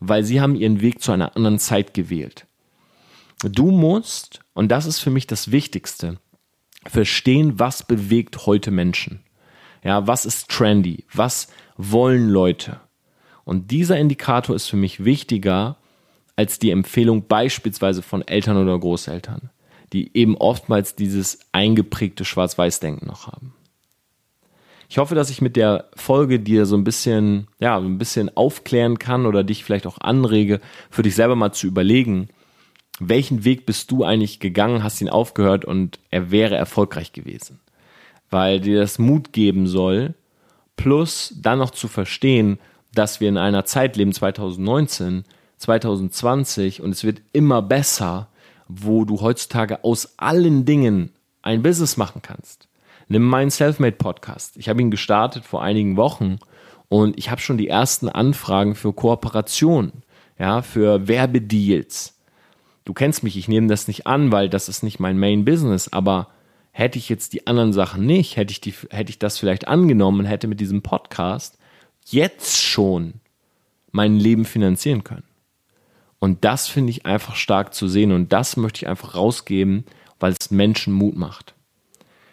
weil 0.00 0.22
sie 0.22 0.40
haben 0.40 0.54
ihren 0.54 0.80
Weg 0.80 1.02
zu 1.02 1.12
einer 1.12 1.34
anderen 1.34 1.58
Zeit 1.58 1.92
gewählt. 1.94 2.46
Du 3.42 3.70
musst, 3.70 4.40
und 4.54 4.68
das 4.68 4.86
ist 4.86 5.00
für 5.00 5.10
mich 5.10 5.26
das 5.26 5.50
Wichtigste, 5.50 6.18
verstehen, 6.86 7.58
was 7.58 7.82
bewegt 7.82 8.46
heute 8.46 8.70
Menschen. 8.70 9.20
Ja, 9.82 10.06
was 10.06 10.26
ist 10.26 10.50
trendy? 10.50 11.04
Was 11.12 11.48
wollen 11.76 12.28
Leute? 12.28 12.80
Und 13.44 13.70
dieser 13.70 13.96
Indikator 13.96 14.54
ist 14.54 14.66
für 14.66 14.76
mich 14.76 15.04
wichtiger 15.04 15.78
als 16.38 16.60
die 16.60 16.70
Empfehlung 16.70 17.26
beispielsweise 17.26 18.00
von 18.00 18.22
Eltern 18.22 18.58
oder 18.58 18.78
Großeltern, 18.78 19.50
die 19.92 20.16
eben 20.16 20.36
oftmals 20.36 20.94
dieses 20.94 21.40
eingeprägte 21.50 22.24
Schwarz-Weiß-Denken 22.24 23.08
noch 23.08 23.26
haben. 23.26 23.54
Ich 24.88 24.98
hoffe, 24.98 25.16
dass 25.16 25.30
ich 25.30 25.42
mit 25.42 25.56
der 25.56 25.86
Folge 25.96 26.38
dir 26.38 26.64
so 26.64 26.76
ein 26.76 26.84
bisschen, 26.84 27.48
ja, 27.58 27.76
ein 27.76 27.98
bisschen 27.98 28.36
aufklären 28.36 29.00
kann 29.00 29.26
oder 29.26 29.42
dich 29.42 29.64
vielleicht 29.64 29.84
auch 29.84 29.98
anrege, 29.98 30.60
für 30.90 31.02
dich 31.02 31.16
selber 31.16 31.34
mal 31.34 31.50
zu 31.50 31.66
überlegen, 31.66 32.28
welchen 33.00 33.44
Weg 33.44 33.66
bist 33.66 33.90
du 33.90 34.04
eigentlich 34.04 34.38
gegangen, 34.38 34.84
hast 34.84 35.00
ihn 35.00 35.08
aufgehört 35.08 35.64
und 35.64 35.98
er 36.12 36.30
wäre 36.30 36.54
erfolgreich 36.54 37.12
gewesen. 37.12 37.58
Weil 38.30 38.60
dir 38.60 38.78
das 38.78 39.00
Mut 39.00 39.32
geben 39.32 39.66
soll, 39.66 40.14
plus 40.76 41.34
dann 41.36 41.58
noch 41.58 41.70
zu 41.72 41.88
verstehen, 41.88 42.60
dass 42.94 43.20
wir 43.20 43.28
in 43.28 43.38
einer 43.38 43.64
Zeit 43.64 43.96
leben, 43.96 44.12
2019, 44.12 45.24
2020 45.58 46.82
und 46.82 46.90
es 46.90 47.04
wird 47.04 47.22
immer 47.32 47.62
besser, 47.62 48.28
wo 48.68 49.04
du 49.04 49.20
heutzutage 49.20 49.84
aus 49.84 50.18
allen 50.18 50.64
Dingen 50.64 51.12
ein 51.42 51.62
Business 51.62 51.96
machen 51.96 52.22
kannst. 52.22 52.68
Nimm 53.08 53.22
meinen 53.22 53.50
Selfmade 53.50 53.96
Podcast. 53.96 54.56
Ich 54.56 54.68
habe 54.68 54.82
ihn 54.82 54.90
gestartet 54.90 55.44
vor 55.44 55.62
einigen 55.62 55.96
Wochen 55.96 56.38
und 56.88 57.18
ich 57.18 57.30
habe 57.30 57.40
schon 57.40 57.58
die 57.58 57.68
ersten 57.68 58.08
Anfragen 58.08 58.74
für 58.74 58.92
Kooperationen, 58.92 60.04
ja, 60.38 60.62
für 60.62 61.08
Werbedeals 61.08 62.14
du 62.88 62.94
kennst 62.94 63.22
mich, 63.22 63.36
ich 63.36 63.48
nehme 63.48 63.66
das 63.66 63.86
nicht 63.86 64.06
an, 64.06 64.32
weil 64.32 64.48
das 64.48 64.70
ist 64.70 64.82
nicht 64.82 64.98
mein 64.98 65.18
Main 65.18 65.44
Business, 65.44 65.88
aber 65.92 66.28
hätte 66.72 66.98
ich 66.98 67.10
jetzt 67.10 67.34
die 67.34 67.46
anderen 67.46 67.74
Sachen 67.74 68.06
nicht, 68.06 68.36
hätte 68.36 68.50
ich, 68.50 68.62
die, 68.62 68.72
hätte 68.88 69.10
ich 69.10 69.18
das 69.18 69.38
vielleicht 69.38 69.68
angenommen 69.68 70.24
hätte 70.24 70.48
mit 70.48 70.58
diesem 70.58 70.80
Podcast 70.80 71.58
jetzt 72.06 72.56
schon 72.56 73.14
mein 73.92 74.16
Leben 74.16 74.46
finanzieren 74.46 75.04
können. 75.04 75.27
Und 76.20 76.44
das 76.44 76.68
finde 76.68 76.90
ich 76.90 77.06
einfach 77.06 77.36
stark 77.36 77.74
zu 77.74 77.88
sehen 77.88 78.12
und 78.12 78.32
das 78.32 78.56
möchte 78.56 78.84
ich 78.84 78.88
einfach 78.88 79.14
rausgeben, 79.14 79.84
weil 80.18 80.34
es 80.38 80.50
Menschen 80.50 80.92
Mut 80.92 81.16
macht. 81.16 81.54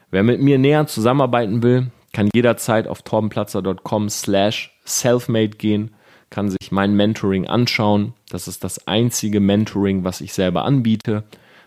Wer 0.09 0.23
mit 0.23 0.41
mir 0.41 0.57
näher 0.57 0.87
zusammenarbeiten 0.87 1.61
will, 1.61 1.91
kann 2.13 2.29
jederzeit 2.33 2.87
auf 2.87 3.03
torbenplatzer.com 3.03 4.09
slash 4.09 4.75
selfmade 4.85 5.49
gehen 5.49 5.91
kann 6.29 6.49
sich 6.49 6.71
mein 6.71 6.95
Mentoring 6.95 7.47
anschauen. 7.47 8.13
Das 8.29 8.49
ist 8.49 8.63
das 8.63 8.87
einzige 8.87 9.39
Mentoring, 9.39 10.03
was 10.03 10.19
ich 10.19 10.33
selber 10.33 10.65
anbiete. 10.65 11.23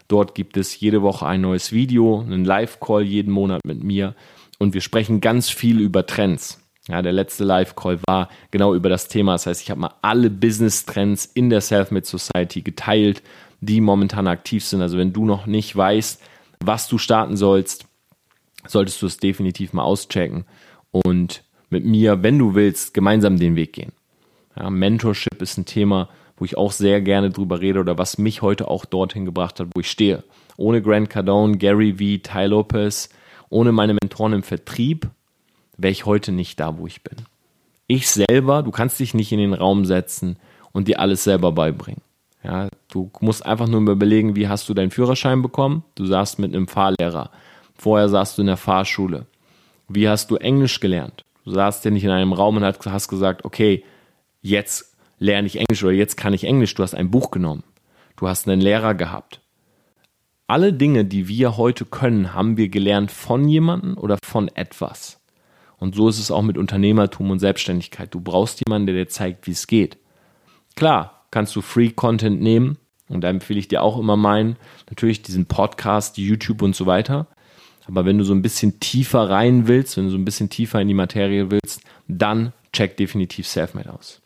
Dort 0.09 0.35
gibt 0.35 0.57
es 0.57 0.79
jede 0.79 1.03
Woche 1.03 1.27
ein 1.27 1.41
neues 1.41 1.73
Video, 1.73 2.21
einen 2.21 2.45
Live-Call 2.45 3.03
jeden 3.03 3.33
Monat 3.33 3.63
mit 3.65 3.83
mir 3.83 4.15
und 4.59 4.75
wir 4.75 4.81
sprechen 4.81 5.21
ganz 5.21 5.49
viel 5.51 5.81
über 5.81 6.05
Trends. 6.07 6.61
Ja, 6.89 7.03
der 7.03 7.13
letzte 7.13 7.45
Live-Call 7.45 8.01
war 8.07 8.31
genau 8.51 8.75
über 8.75 8.89
das 8.89 9.09
Thema. 9.09 9.33
Das 9.33 9.47
heißt, 9.47 9.63
ich 9.63 9.71
habe 9.71 9.81
mal 9.81 9.95
alle 10.01 10.31
Business-Trends 10.31 11.27
in 11.27 11.51
der 11.51 11.61
Selfmade 11.61 12.07
Society 12.07 12.63
geteilt, 12.63 13.23
die 13.61 13.81
momentan 13.81 14.27
aktiv 14.27 14.65
sind. 14.65 14.81
Also 14.81 14.97
wenn 14.97 15.13
du 15.13 15.27
noch 15.27 15.47
nicht 15.47 15.77
weißt, 15.77 16.23
was 16.65 16.89
du 16.89 16.97
starten 16.97 17.37
sollst, 17.37 17.87
solltest 18.67 19.03
du 19.03 19.07
es 19.07 19.19
definitiv 19.19 19.75
mal 19.75 19.83
auschecken 19.83 20.45
und 20.91 21.45
mit 21.71 21.85
mir, 21.85 22.23
wenn 22.23 22.39
du 22.39 22.55
willst, 22.55 22.95
gemeinsam 22.95 23.39
den 23.39 23.55
Weg 23.55 23.75
gehen. 23.75 23.93
Ja, 24.57 24.71
Mentorship 24.71 25.43
ist 25.43 25.59
ein 25.59 25.67
Thema, 25.67 26.09
wo 26.39 26.45
ich 26.47 26.57
auch 26.57 26.73
sehr 26.73 27.03
gerne 27.03 27.31
drüber 27.31 27.61
rede 27.61 27.81
oder 27.81 27.99
was 27.99 28.17
mich 28.17 28.41
heute 28.41 28.69
auch 28.69 28.87
dorthin 28.87 29.27
gebracht 29.27 29.61
hat, 29.61 29.69
wo 29.75 29.81
ich 29.81 29.91
stehe. 29.91 30.25
Ohne 30.57 30.81
Grant 30.81 31.11
Cardone, 31.11 31.59
Gary 31.59 31.93
V, 31.93 32.23
Ty 32.23 32.47
Lopez, 32.47 33.11
ohne 33.51 33.73
meine 33.73 33.95
Mentoren 33.95 34.33
im 34.33 34.43
Vertrieb 34.43 35.11
wäre 35.79 35.93
ich 35.93 36.05
heute 36.05 36.33
nicht 36.33 36.61
da, 36.61 36.77
wo 36.77 36.87
ich 36.87 37.03
bin. 37.03 37.17
Ich 37.87 38.11
selber, 38.11 38.63
du 38.63 38.71
kannst 38.71 39.01
dich 39.01 39.15
nicht 39.15 39.33
in 39.33 39.39
den 39.39 39.55
Raum 39.55 39.87
setzen 39.87 40.37
und 40.73 40.89
dir 40.89 41.01
alles 41.01 41.25
selber 41.25 41.53
beibringen. 41.53 42.03
Ja, 42.45 42.69
du 42.93 43.11
musst 43.21 43.45
einfach 43.47 43.67
nur 43.67 43.81
überlegen, 43.81 44.37
wie 44.37 44.49
hast 44.49 44.69
du 44.69 44.75
deinen 44.75 44.91
Führerschein 44.91 45.43
bekommen? 45.43 45.85
Du 45.95 46.05
saßt 46.05 46.39
mit 46.39 46.55
einem 46.55 46.69
Fahrlehrer. 46.69 47.31
Vorher 47.75 48.09
saßt 48.09 48.37
du 48.37 48.43
in 48.43 48.49
der 48.49 48.57
Fahrschule. 48.57 49.27
Wie 49.89 50.09
hast 50.09 50.31
du 50.31 50.37
Englisch 50.37 50.81
gelernt? 50.81 51.25
Du 51.45 51.53
saßt 51.53 51.85
ja 51.85 51.91
nicht 51.91 52.05
in 52.05 52.11
einem 52.11 52.33
Raum 52.33 52.57
und 52.57 52.65
hast 52.65 53.09
gesagt, 53.09 53.45
okay, 53.45 53.85
jetzt 54.43 54.95
lerne 55.19 55.47
ich 55.47 55.57
Englisch 55.57 55.83
oder 55.83 55.93
jetzt 55.93 56.17
kann 56.17 56.35
ich 56.35 56.45
Englisch. 56.45 56.75
Du 56.75 56.83
hast 56.83 56.95
ein 56.95 57.11
Buch 57.11 57.31
genommen. 57.31 57.65
Du 58.17 58.29
hast 58.29 58.47
einen 58.47 58.61
Lehrer 58.61 58.95
gehabt. 58.95 59.41
Alle 60.47 60.73
Dinge, 60.73 61.05
die 61.05 61.29
wir 61.29 61.57
heute 61.57 61.85
können, 61.85 62.35
haben 62.35 62.57
wir 62.57 62.69
gelernt 62.69 63.11
von 63.11 63.49
jemandem 63.49 63.97
oder 63.97 64.19
von 64.23 64.49
etwas. 64.49 65.18
Und 65.79 65.95
so 65.95 66.09
ist 66.09 66.19
es 66.19 66.31
auch 66.31 66.43
mit 66.43 66.59
Unternehmertum 66.59 67.31
und 67.31 67.39
Selbstständigkeit. 67.39 68.13
Du 68.13 68.21
brauchst 68.21 68.63
jemanden, 68.67 68.87
der 68.87 68.97
dir 68.97 69.09
zeigt, 69.09 69.47
wie 69.47 69.53
es 69.53 69.67
geht. 69.67 69.99
Klar, 70.77 71.27
kannst 71.31 71.55
du 71.57 71.61
Free 71.61 71.91
Content 71.91 72.41
nehmen 72.41 72.79
und 73.09 73.23
da 73.23 73.29
empfehle 73.29 73.59
ich 73.59 73.69
dir 73.69 73.83
auch 73.83 73.99
immer 73.99 74.17
meinen, 74.17 74.57
natürlich 74.89 75.23
diesen 75.23 75.47
Podcast, 75.47 76.19
YouTube 76.19 76.63
und 76.63 76.75
so 76.75 76.87
weiter. 76.87 77.27
Aber 77.87 78.05
wenn 78.05 78.19
du 78.19 78.25
so 78.25 78.35
ein 78.35 78.43
bisschen 78.43 78.81
tiefer 78.81 79.31
rein 79.31 79.67
willst, 79.67 79.97
wenn 79.97 80.05
du 80.05 80.11
so 80.11 80.19
ein 80.19 80.25
bisschen 80.25 80.51
tiefer 80.51 80.81
in 80.81 80.89
die 80.89 80.95
Materie 80.95 81.51
willst, 81.51 81.81
dann 82.07 82.53
check 82.73 82.97
definitiv 82.97 83.47
Selfmade 83.47 83.93
aus. 83.93 84.21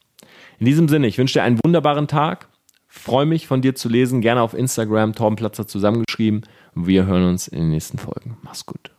In 0.59 0.67
diesem 0.67 0.89
Sinne, 0.89 1.07
ich 1.07 1.19
wünsche 1.19 1.35
dir 1.35 1.45
einen 1.45 1.61
wunderbaren 1.65 2.09
Tag. 2.09 2.49
Freue 2.89 3.25
mich 3.25 3.47
von 3.47 3.63
dir 3.63 3.75
zu 3.75 3.89
lesen. 3.89 4.21
Gerne 4.21 4.43
auf 4.43 4.53
Instagram, 4.53 5.15
Torbenplatzer 5.15 5.67
zusammengeschrieben. 5.67 6.43
Wir 6.75 7.07
hören 7.07 7.25
uns 7.25 7.49
in 7.49 7.61
den 7.61 7.71
nächsten 7.71 7.99
Folgen. 7.99 8.37
Mach's 8.43 8.67
gut. 8.67 8.91